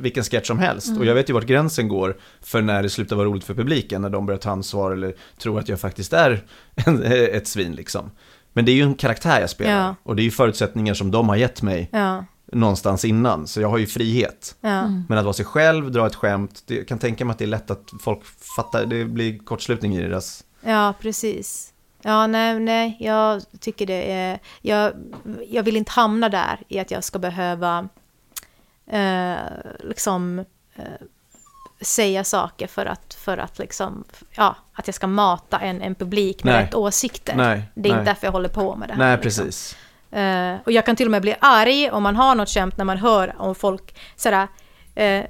[0.00, 1.00] vilken sketch som helst Mm.
[1.00, 4.02] och jag vet ju vart gränsen går för när det slutar vara roligt för publiken,
[4.02, 8.10] när de börjar ta ansvar eller tror att jag faktiskt är en, ett svin liksom.
[8.52, 9.94] Men det är ju en karaktär jag spelar Ja.
[10.02, 12.24] och det är ju förutsättningar som de har gett mig Ja.
[12.52, 14.54] någonstans innan, så jag har ju frihet.
[14.60, 14.68] Ja.
[14.68, 15.02] Mm.
[15.08, 17.44] Men att vara sig själv, dra ett skämt, det, jag kan tänka mig att det
[17.44, 18.20] är lätt att folk
[18.56, 20.44] fattar, det blir kortslutning i deras...
[20.64, 21.72] Ja, precis.
[22.02, 24.38] Ja, nej, nej, jag tycker det är...
[24.60, 24.92] Jag,
[25.48, 27.88] jag vill inte hamna där i att jag ska behöva
[28.86, 29.36] eh,
[29.80, 30.38] liksom
[30.74, 30.84] eh,
[31.80, 36.44] säga saker för att, för att liksom, ja, att jag ska mata en, en publik
[36.44, 36.64] med Nej.
[36.64, 37.36] rätt åsikter.
[37.36, 37.98] Nej, det är nej.
[38.00, 38.98] inte därför jag håller på med det här.
[38.98, 39.44] Nej, liksom.
[39.44, 39.76] precis.
[40.10, 42.84] Eh, och jag kan till och med bli arg om man har något skämt när
[42.84, 44.48] man hör om folk sådär,
[44.94, 45.24] eh,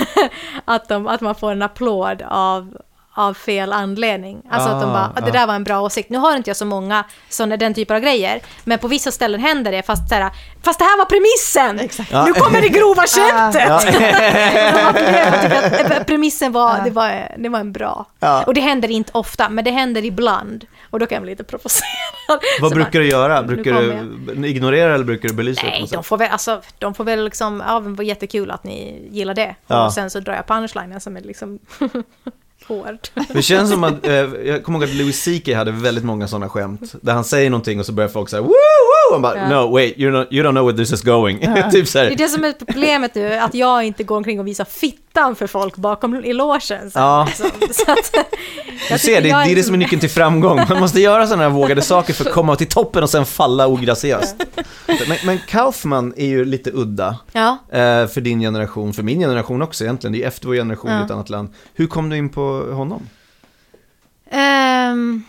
[0.64, 2.76] att, de, att man får en applåd av,
[3.14, 4.42] av fel anledning.
[4.50, 5.32] Alltså att de Ah, bara, det ah.
[5.40, 6.10] där var en bra åsikt.
[6.10, 9.40] Nu har inte jag så många sådana, den typen av grejer, men på vissa ställen
[9.40, 10.30] händer det, fast såhär,
[10.62, 11.88] fast det här var premissen!
[12.10, 12.24] Ja.
[12.24, 13.62] Nu kommer det grova skämtet!
[13.68, 14.92] Ja.
[15.88, 18.06] De eh, premissen var, det var, det var en bra.
[18.20, 18.42] Ja.
[18.42, 20.66] Och det händer inte ofta, men det händer ibland.
[20.90, 22.40] Och då kan jag bli lite provocerad.
[22.60, 23.42] Vad Så brukar bara, du göra?
[23.42, 27.04] Brukar du ignorera eller brukar du belysa det Nej, de får väl, alltså, de får
[27.04, 29.54] väl liksom, ja, det var jättekul att ni gillar det.
[29.66, 29.86] Ja.
[29.86, 31.58] Och sen så drar jag punchlinen som är liksom
[32.76, 32.98] hård.
[33.32, 34.12] Det känns som att, eh,
[34.44, 37.80] jag kommer ihåg att Louis CK hade väldigt många sådana skämt, där han säger någonting
[37.80, 39.48] och så börjar folk säga woo woo, han bara Ja.
[39.48, 41.38] no wait, you don't, you don't know where this is going.
[41.72, 42.16] typ så Det är här.
[42.16, 45.01] det som är problemet nu, att jag inte går omkring och visar fittan
[45.36, 46.90] för folk bakom i logen.
[46.90, 47.24] Så, Ja.
[47.28, 47.50] liksom.
[47.72, 48.14] så att,
[48.90, 50.56] Du ser, det, det är det som är nyckeln till framgång.
[50.68, 53.66] Man måste göra sådana här vågade saker för att komma till toppen och sen falla
[53.66, 54.36] ograciöst.
[55.08, 57.18] Men, men Kaufman är ju lite udda.
[57.32, 57.58] Ja.
[57.72, 60.12] eh, För din generation, för min generation också egentligen.
[60.12, 61.04] Det är efter vår generation i Ja.
[61.04, 61.48] ett annat land.
[61.74, 62.42] Hur kom du in på
[62.72, 63.02] honom?
[64.30, 65.22] Ehm,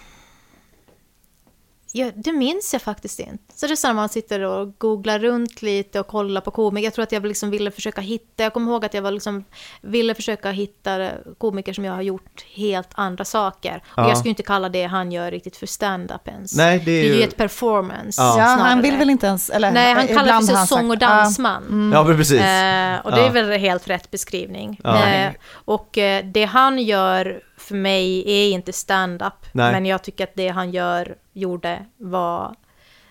[1.95, 3.43] ja, det minns jag faktiskt inte.
[3.55, 6.83] Så det är så när man sitter och googlar runt lite och kollar på komiker.
[6.85, 9.43] Jag tror att jag liksom ville försöka hitta, jag kommer ihåg att jag var liksom,
[9.81, 13.83] ville försöka hitta komiker som jag har gjort helt andra saker.
[13.87, 14.07] Och Ja.
[14.07, 16.57] jag skulle inte kalla det han gör riktigt för stand-up ens.
[16.57, 18.37] Nej, det är ju ju- ett performance Ja.
[18.37, 20.97] Ja, han vill väl inte ens, eller Nej, han kallar det för han sång och
[20.97, 21.63] dansman.
[21.69, 21.91] Ja, mm.
[21.93, 22.41] Ja, precis.
[22.41, 23.25] Eh, och det Ja.
[23.27, 24.79] är väl helt rätt beskrivning.
[24.83, 25.07] Ja.
[25.07, 29.34] Eh, och eh, det han gör för mig är inte stand-up.
[29.51, 32.55] Men jag tycker att det han gör, gjorde var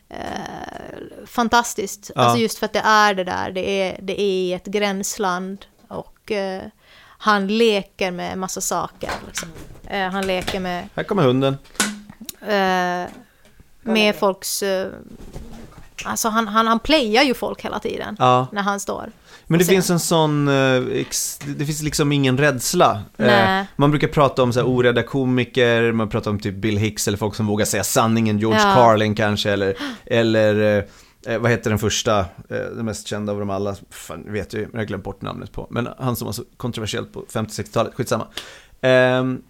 [0.08, 2.10] eh, fantastiskt.
[2.14, 2.20] Ja.
[2.22, 5.66] Alltså just för att det är det där, det är, det är ett gränsland.
[5.88, 6.62] Och eh,
[7.18, 9.10] han leker med massa saker.
[9.26, 9.48] Liksom.
[9.86, 11.58] Eh, han leker med, Här kommer hunden.
[12.40, 13.10] eh,
[13.82, 14.62] med folks...
[14.62, 14.88] Eh,
[16.04, 18.46] alltså han, han, han playar ju folk hela tiden Ja.
[18.52, 19.10] när han står.
[19.46, 20.80] Men det finns en sån, eh,
[21.46, 22.90] det finns liksom ingen rädsla.
[23.16, 23.66] Eh, Nej.
[23.76, 27.18] man brukar prata om så här orädda komiker, man pratar om typ Bill Hicks eller
[27.18, 28.74] folk som vågar säga sanningen, George Ja.
[28.74, 29.74] Carlin kanske, eller,
[30.06, 30.78] eller
[31.26, 34.66] eh, vad heter den första, den mest kända av dem alla, fan vet jag ju,
[34.66, 37.94] men jag har glömt bort namnet på, men han som var så kontroversiellt på 50-60-talet,
[37.94, 38.26] skitsamma.
[38.80, 39.42] Ehm,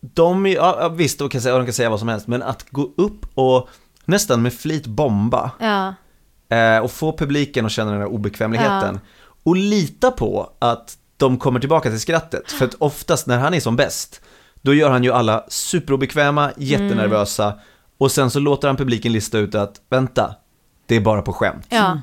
[0.00, 2.66] de, ja, ja, visst, de kan, säga, de kan säga vad som helst, men att
[2.70, 3.68] gå upp och
[4.04, 5.94] nästan med flit bomba, Ja.
[6.82, 9.00] och få publiken att känna den här obekvämligheten.
[9.42, 12.52] Och lita på att de kommer tillbaka till skrattet.
[12.52, 14.20] För att oftast när han är som bäst,
[14.62, 17.54] då gör han ju alla superobekväma, jättenervösa.
[17.98, 20.34] Och sen så låter han publiken lista ut att, vänta,
[20.86, 21.66] det är bara på skämt.
[21.68, 22.00] Ja.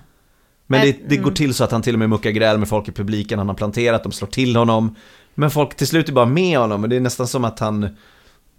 [0.68, 1.34] Men det, det går mm.
[1.34, 3.56] till så att han till och med muckar gräl med folk i publiken, han har
[3.56, 4.96] planterat, de slår till honom.
[5.36, 7.98] Men folk till slut är bara med honom, och det är nästan som att han,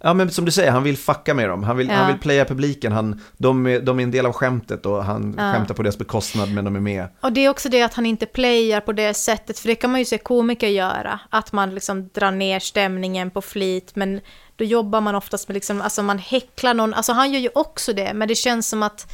[0.03, 1.63] ja men som du säger, han vill fucka med dem.
[1.63, 1.93] Han vill, Ja.
[1.93, 5.35] han vill playa publiken, han, de, är, de är en del av skämtet och han
[5.37, 5.53] Ja.
[5.53, 7.07] skämtar på deras bekostnad men de är med.
[7.21, 9.91] Och det är också det att han inte playar på det sättet, för det kan
[9.91, 14.21] man ju se komiker göra, att man liksom drar ner stämningen på flit, men
[14.55, 17.93] då jobbar man oftast med liksom, alltså man häcklar någon, alltså han gör ju också
[17.93, 19.13] det, men det känns som att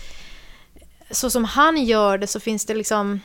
[1.12, 3.20] så som han gör det så finns det liksom,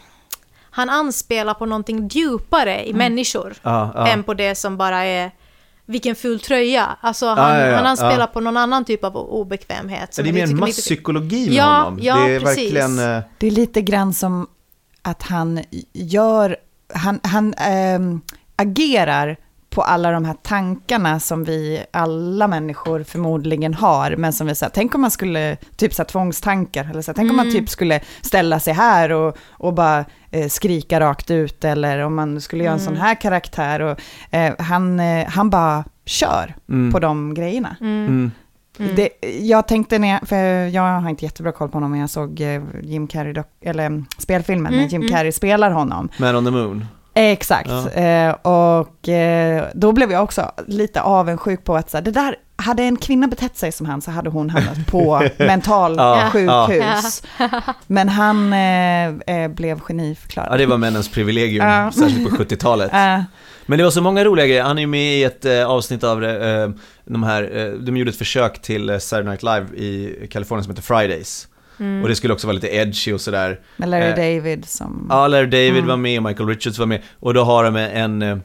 [0.70, 4.06] han anspelar på någonting djupare i människor, Ja, ja.
[4.08, 5.30] än på det som bara är
[5.93, 6.97] vilken ful tröja.
[7.01, 8.26] Alltså han, Ja, ja, ja, han anspelar ja.
[8.26, 10.16] på någon annan typ av obekvämhet.
[10.22, 11.99] Det är mer masspsykologi med Ja, honom.
[12.03, 12.59] ja, det är precis.
[12.72, 12.99] verkligen...
[12.99, 14.47] eh, Det är lite grann som
[15.03, 15.61] att han
[15.93, 16.57] gör,
[16.95, 18.20] han, han ehm,
[18.57, 19.36] agerar
[19.72, 24.70] på alla de här tankarna som vi alla människor förmodligen har, men som vi säger,
[24.74, 27.60] tänk om man skulle, typ så här, tvångstankar, eller så här, tänk om man Mm.
[27.60, 32.40] typ skulle ställa sig här och, och bara eh, skrika rakt ut, eller om man
[32.40, 32.94] skulle göra en Mm.
[32.94, 34.00] sån här karaktär, och
[34.34, 36.92] eh, han, eh, han bara kör Mm.
[36.92, 37.76] på de grejerna.
[37.80, 38.30] Mm.
[38.96, 39.08] Det,
[39.40, 42.40] jag tänkte när jag, för jag har inte jättebra koll på honom, men jag såg
[42.40, 45.12] eh, Jim Carrey, eller mm, spelfilmen, Mm, när Jim mm.
[45.14, 46.08] Carrey spelar honom.
[46.18, 46.86] Man on the moon.
[47.14, 47.90] Exakt, Ja.
[47.90, 52.36] eh, och eh, då blev jag också lite avundsjuk på att så här, det där,
[52.56, 57.22] hade en kvinna betett sig som han så hade hon hamnat på mental Ja, sjukhus.
[57.86, 60.52] Men han eh, eh, blev geniförklarad.
[60.52, 61.92] Ja, det var männens privilegium, Ja.
[61.92, 62.92] särskilt på 70-talet.
[62.92, 63.22] Eh,
[63.66, 66.04] Men det var så många roliga grejer, han är ju med i ett eh, avsnitt
[66.04, 66.70] av eh,
[67.04, 70.70] de här, eh, de gjorde ett försök till eh, Saturday Night Live i Kalifornien som
[70.70, 71.48] heter Fridays.
[71.82, 72.02] Mm.
[72.02, 73.60] Och det skulle också vara lite edgy och sådär.
[73.76, 75.06] med Larry Eh, David som...
[75.10, 75.86] Ja, Larry David Mm.
[75.86, 77.00] var med och Michael Richards var med.
[77.20, 78.36] Och då har de en, eh,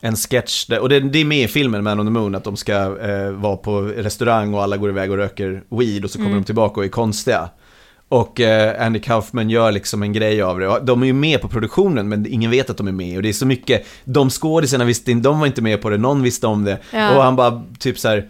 [0.00, 2.44] en sketch, där, och det, det är med i filmen Man on the Moon, att
[2.44, 6.18] de ska eh, vara på restaurang och alla går iväg och röker weed och så
[6.18, 6.40] kommer Mm.
[6.42, 7.48] de tillbaka och är konstiga.
[8.10, 10.80] Och eh, Andy Kaufman gör liksom en grej av det.
[10.82, 13.16] De är ju med på produktionen men ingen vet att de är med.
[13.16, 15.96] Och det är så mycket, de skådisarna visste inte, de var inte med på det,
[15.98, 16.78] någon visste om det.
[16.92, 17.16] Ja.
[17.16, 18.28] Och han bara typ så här,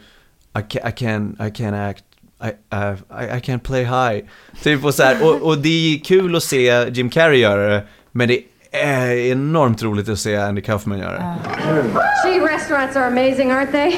[0.58, 2.04] I can, I can, I can act,
[2.40, 4.22] I, uh, I, I can't play high.
[4.62, 7.82] Typ och så här, och, och det är kul att se Jim Carrey göra det,
[8.12, 11.24] men det är enormt roligt att se Andy Kaufman göra det.
[11.70, 12.02] Uh.
[12.24, 13.96] Gee, restaurants are amazing, aren't they?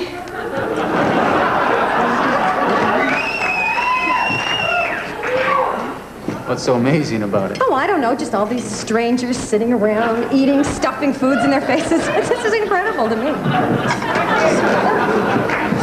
[6.46, 7.58] What's so amazing about it?
[7.60, 11.60] Oh, I don't know, just all these strangers sitting around eating, stuffing foods in their
[11.60, 12.04] faces.
[12.28, 13.30] This is incredible to me.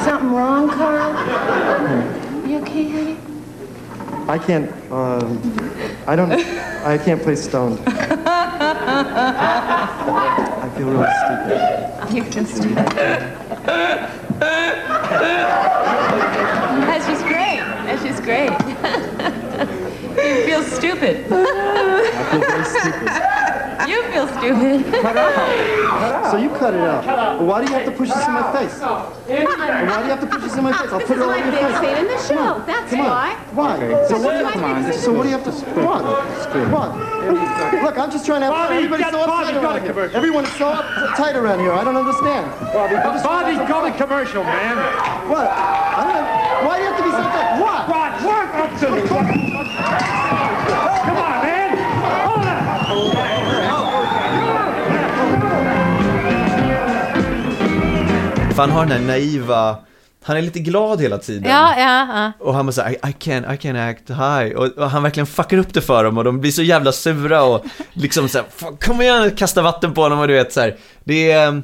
[0.03, 1.14] Something wrong, Carl?
[1.14, 2.27] Hmm.
[2.78, 3.18] You okay, honey?
[4.30, 4.70] I can't.
[4.92, 5.42] Um,
[6.06, 6.32] I don't.
[6.32, 7.80] I can't play stoned.
[7.88, 8.30] I
[10.78, 11.58] feel really stupid.
[12.16, 12.76] You feel stupid.
[16.86, 17.60] That's just great.
[17.88, 18.52] That's just great.
[20.28, 21.26] you feel stupid.
[21.32, 21.44] I feel
[21.88, 22.42] very stupid.
[22.42, 22.47] You
[24.18, 25.01] feel stupid.
[25.01, 26.32] Cut it out.
[26.32, 27.05] So you cut it out.
[27.05, 28.80] But why do you have to push this in my face?
[28.82, 30.91] Why do you have to push this in my face?
[30.91, 31.80] I'll put it all my in your big face.
[31.80, 32.63] fan in the show.
[32.65, 33.07] That's Come on.
[33.07, 33.36] why.
[33.53, 34.07] Why?
[34.07, 35.51] So what do you Come on, this So what do you have to?
[35.82, 36.03] What?
[36.72, 36.89] What?
[37.84, 38.74] Look, I'm just trying to have fun.
[38.74, 40.11] Everybody's so uptight around here.
[40.13, 41.72] Everyone is so uptight around here.
[41.72, 42.49] I don't understand.
[42.74, 44.78] Bobby, Bobby, go to commercial, man.
[45.30, 45.47] What?
[45.47, 46.68] I don't know.
[46.68, 47.61] Why do you have to be so uptight?
[47.61, 47.89] What?
[47.89, 49.47] Rod, work up to me.
[58.58, 59.78] För han har den här naiva,
[60.24, 61.49] han är lite glad hela tiden.
[61.51, 62.32] Ja, ja, ja.
[62.45, 64.55] Och han bara såhär, I, I can, I can act high.
[64.55, 67.43] Och, och han verkligen fuckar upp det för dem och de blir så jävla sura
[67.43, 70.76] och liksom såhär, "Fan, kom igen, kasta vatten på honom och du vet såhär.
[71.03, 71.62] Det är,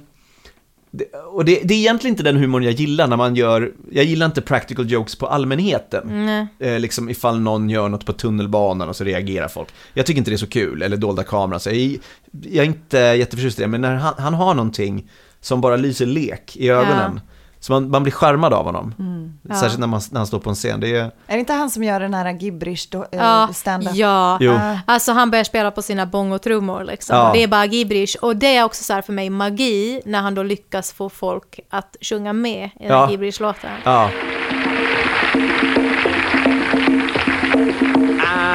[0.91, 4.05] det, och det, det är egentligen inte den humorn jag gillar när man gör, jag
[4.05, 6.25] gillar inte practical jokes på allmänheten.
[6.25, 6.47] Nej.
[6.59, 9.67] Eh, liksom ifall någon gör något på tunnelbanan och så reagerar folk.
[9.93, 11.59] Jag tycker inte det är så kul, eller dolda kameran.
[11.59, 11.97] Så jag,
[12.31, 15.09] jag är inte jätteförtjust i det, men när han, han har någonting
[15.43, 17.21] som bara lyser lek i ögonen.
[17.59, 18.95] Så man, man blir charmad av honom.
[18.99, 19.33] Mm.
[19.49, 19.55] Ja.
[19.55, 20.79] Särskilt när, man, när han står på en scen.
[20.79, 23.95] Det är, Är det inte han som gör den här gibberish då, eh, Ja, stand-up?
[23.95, 24.37] ja.
[24.41, 24.59] Jo.
[24.85, 27.17] Alltså han börjar spela på sina bongotrummor liksom.
[27.17, 27.31] Ja.
[27.33, 28.15] Det är bara gibberish.
[28.21, 31.59] Och det är också så här för mig magi när han då lyckas få folk
[31.69, 33.11] att sjunga med i den Ja.
[33.11, 33.71] gibberish-låten.
[33.83, 34.09] ja.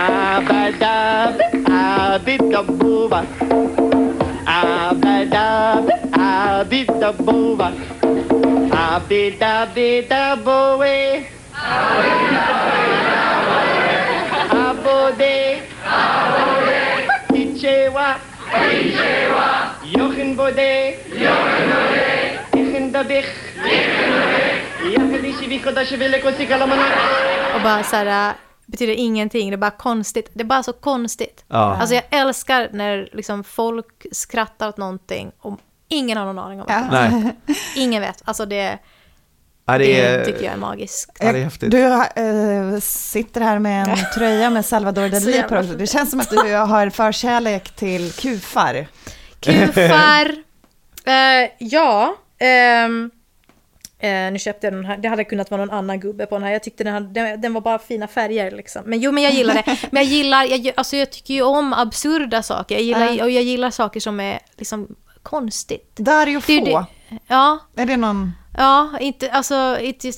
[0.08, 1.34] Abadab,
[1.68, 3.22] abidabova.
[4.48, 7.68] Abba-dabba, abba-dabba,
[8.72, 11.28] abba-dabba-dabba-way.
[14.48, 16.80] Abode, abode,
[17.36, 18.16] Ichewa,
[18.72, 23.28] Ichewa, Jochen Bode, Jochen Bode, Ichen Dabich,
[23.68, 24.64] Ichen Dabich,
[24.96, 26.88] Yachadishivikodashivile Kosikalamana.
[27.56, 28.47] Oba Sarah.
[28.68, 30.30] Betyder ingenting, det är bara konstigt.
[30.32, 31.44] Det är bara så konstigt.
[31.48, 31.76] Ja.
[31.76, 35.58] Alltså jag älskar när liksom folk skrattar åt någonting och
[35.88, 37.10] ingen har någon aning om vad det är.
[37.10, 37.36] Nej.
[37.76, 38.22] Ingen vet.
[38.24, 38.78] Alltså det,
[39.70, 41.10] Ja, det, det är, tycker jag är magiskt.
[41.20, 41.70] Ja, det är häftigt.
[41.70, 45.56] Du eh, sitter här med en tröja med Salvador Dalí på.
[45.56, 45.72] också.
[45.72, 48.86] Det känns som att du har förkärlek till kufar.
[49.40, 50.34] Kufar.
[51.04, 52.16] Eh, ja.
[52.38, 53.10] ehm,
[53.98, 54.96] eh, nu köpte jag den här.
[54.96, 56.52] Det hade kunnat vara någon annan gubbe på den här.
[56.52, 58.82] Jag tyckte den, hade, den, den var bara fina färger liksom.
[58.86, 59.64] Men jo, men jag gillar det.
[59.90, 62.74] Men jag gillar, jag, alltså jag tycker ju om absurda saker.
[62.74, 63.24] Jag gillar, Ja.
[63.24, 65.96] och jag gillar saker som är liksom konstigt.
[65.96, 66.64] Dario Det är ju Fo.
[66.64, 66.86] det-
[67.26, 68.32] Ja, Är det någon...
[68.56, 70.08] Ja, inte, alltså, inte,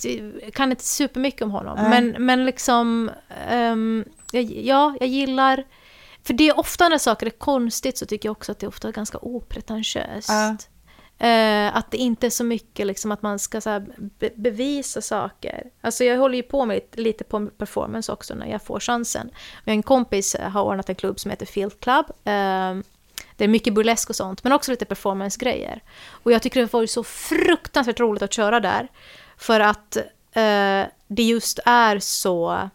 [0.45, 1.79] jag kan inte supermycket om honom.
[1.79, 1.89] Nej.
[2.03, 3.11] Men, men liksom,
[3.51, 5.65] ehm, jag, ja, jag gillar...
[6.27, 8.69] För det är ofta när saker är konstigt så tycker jag också att det är
[8.69, 10.29] ofta ganska opretentiöst.
[10.29, 10.57] Ja.
[11.21, 13.87] Eh, att det inte är så mycket liksom att man ska så här,
[14.19, 15.71] be bevisa saker.
[15.81, 19.31] Alltså jag håller ju på med lite, lite på performance också när jag får chansen.
[19.65, 22.07] Min kompis har ordnat en klubb som heter Field Club.
[22.09, 22.75] Eh,
[23.37, 25.83] det är mycket burlesk och sånt, men också lite performance-grejer.
[26.09, 28.89] Och jag tycker det var så fruktansvärt roligt att köra där.
[29.37, 29.97] För att
[30.33, 32.71] eh, det just är så...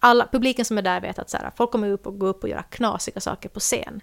[0.00, 2.42] Alla, publiken som är där vet att så här, folk kommer upp och gå upp
[2.42, 4.00] och göra knasiga saker på scen.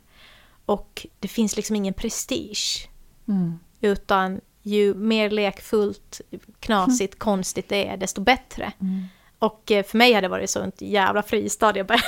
[0.66, 2.90] Och det finns liksom ingen prestige.
[3.28, 3.60] Mm.
[3.82, 6.22] Utan ju mer lekfullt,
[6.60, 8.72] knasigt, konstigt det är, desto bättre.
[8.82, 9.06] Mm.
[9.40, 11.78] Och eh, för mig hade det varit så ett jävla fristad.
[11.78, 12.00] Jag bara,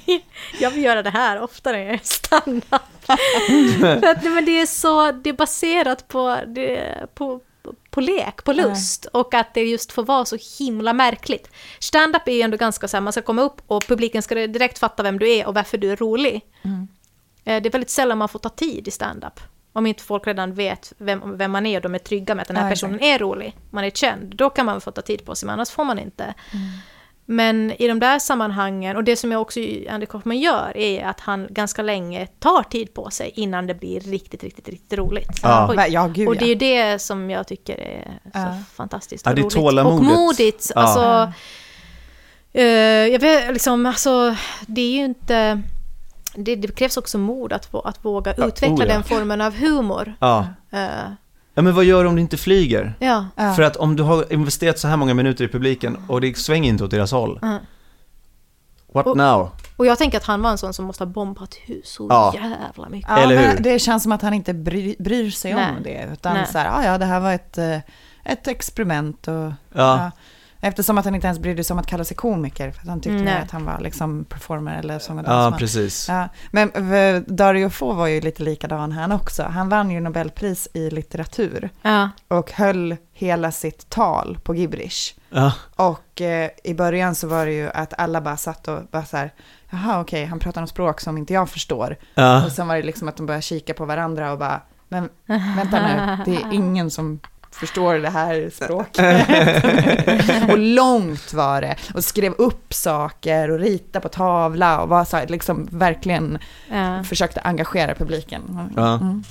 [0.60, 2.82] jag vill göra det här oftare är stand-up.
[3.80, 7.40] för att, men det är så, det är baserat på, det, på,
[7.90, 9.04] på lek, på lust.
[9.12, 11.50] Och att det just får vara så himla märkligt.
[11.78, 14.78] Stand-up är ju ändå ganska så här, man ska komma upp och publiken ska direkt
[14.78, 16.40] fatta vem du är och varför du är rolig.
[16.62, 16.88] Mm.
[17.44, 19.40] Eh, Det är väldigt sällan man får ta tid i stand-up.
[19.72, 22.48] Om inte folk redan vet vem, vem man är och de är trygga med att
[22.48, 23.06] den här Ja, personen exakt.
[23.14, 25.70] är rolig, man är känd, då kan man få ta tid på sig, men annars
[25.70, 26.34] får man inte.
[27.24, 29.60] Men i de där sammanhangen, och det som jag också
[29.90, 34.00] Andy Kaufman gör, är att han ganska länge tar tid på sig innan det blir
[34.00, 35.40] riktigt, riktigt, riktigt roligt.
[35.42, 38.54] Ja, och, ja, gud, och det är ju det som jag tycker är så Ja.
[38.74, 39.84] fantastiskt Ja, och det är roligt.
[39.86, 40.72] Och modigt.
[40.74, 40.80] Ja.
[40.80, 41.32] Alltså,
[42.52, 42.64] eh,
[43.12, 45.62] jag vet, liksom, alltså, det är ju inte...
[46.34, 48.92] Det, det krävs också mod att, att våga Ja, utveckla oh ja.
[48.94, 50.14] den formen av humor.
[50.20, 50.46] Ja.
[50.70, 50.80] Eh,
[51.54, 52.94] ja, men vad gör du om du inte flyger?
[52.98, 53.26] ja.
[53.36, 53.54] Ja.
[53.54, 56.68] För att om du har investerat så här många minuter i publiken och det svänger
[56.68, 57.38] inte åt deras håll.
[57.42, 57.58] Mm.
[58.94, 59.50] What Och- now?
[59.76, 62.34] Och jag tänker att han var en sån som måste ha bombat hus så Ja.
[62.34, 63.10] jävla mycket.
[63.10, 63.62] Ja, Eller men hur?
[63.62, 65.70] Det känns som att han inte bry, bryr sig Nej.
[65.76, 66.08] om det.
[66.12, 66.46] Utan Nej.
[66.52, 67.78] så här, "Ah, ja, det här var ett, eh,
[68.24, 69.28] ett experiment.
[69.28, 70.10] Och, Ja.
[70.62, 70.68] Ja.
[70.68, 72.70] Eftersom att han inte ens brydde sig om att kalla sig komiker.
[72.70, 73.24] För han tyckte Nej.
[73.24, 75.58] mer att han var liksom performer eller sång och Ja, dansman.
[75.58, 76.08] precis.
[76.08, 79.42] Ja, men eh, Dario Fo var ju lite likadan han också.
[79.42, 82.10] Han vann ju Nobelpris i litteratur Ja.
[82.28, 85.14] och höll hela sitt tal på gibberish.
[85.30, 85.52] Ja.
[85.76, 89.16] Och eh, i början så var det ju att alla bara satt och bara så
[89.16, 89.32] här,
[89.70, 91.96] jaha okej, han pratar något språk som inte jag förstår.
[92.14, 92.44] Ja.
[92.44, 95.08] Och sen var det liksom att de började kika på varandra och bara, men
[95.56, 97.20] vänta nu, det är ingen som
[97.52, 99.28] förstår det här språket.
[100.50, 101.76] och långt var det.
[101.94, 106.38] Och skrev upp saker och ritade på tavla och var så här, liksom verkligen
[106.70, 107.04] Ja.
[107.04, 108.70] försökte engagera publiken.
[108.76, 108.94] Ja.
[108.94, 109.22] Mm.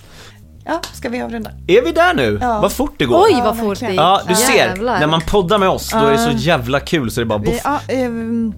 [0.65, 1.51] Ja, ska vi avrunda?
[1.67, 2.37] Är vi där nu?
[2.41, 2.61] Ja.
[2.61, 3.23] Vad fort det går.
[3.23, 3.99] Oj, vad fort det gick.
[3.99, 4.55] Ja, du ser.
[4.55, 4.99] Jävlar.
[4.99, 7.39] När man poddar med oss, då är det så jävla kul så det är bara
[7.39, 7.61] boff.
[7.63, 8.53] ja, ehm,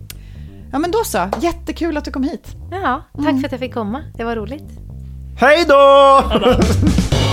[0.72, 1.30] ja, men då så.
[1.41, 2.47] Jättekul att du kom hit.
[2.72, 4.01] Ja, tack för att jag fick komma.
[4.18, 4.64] Det var roligt.
[5.39, 6.24] Hej då!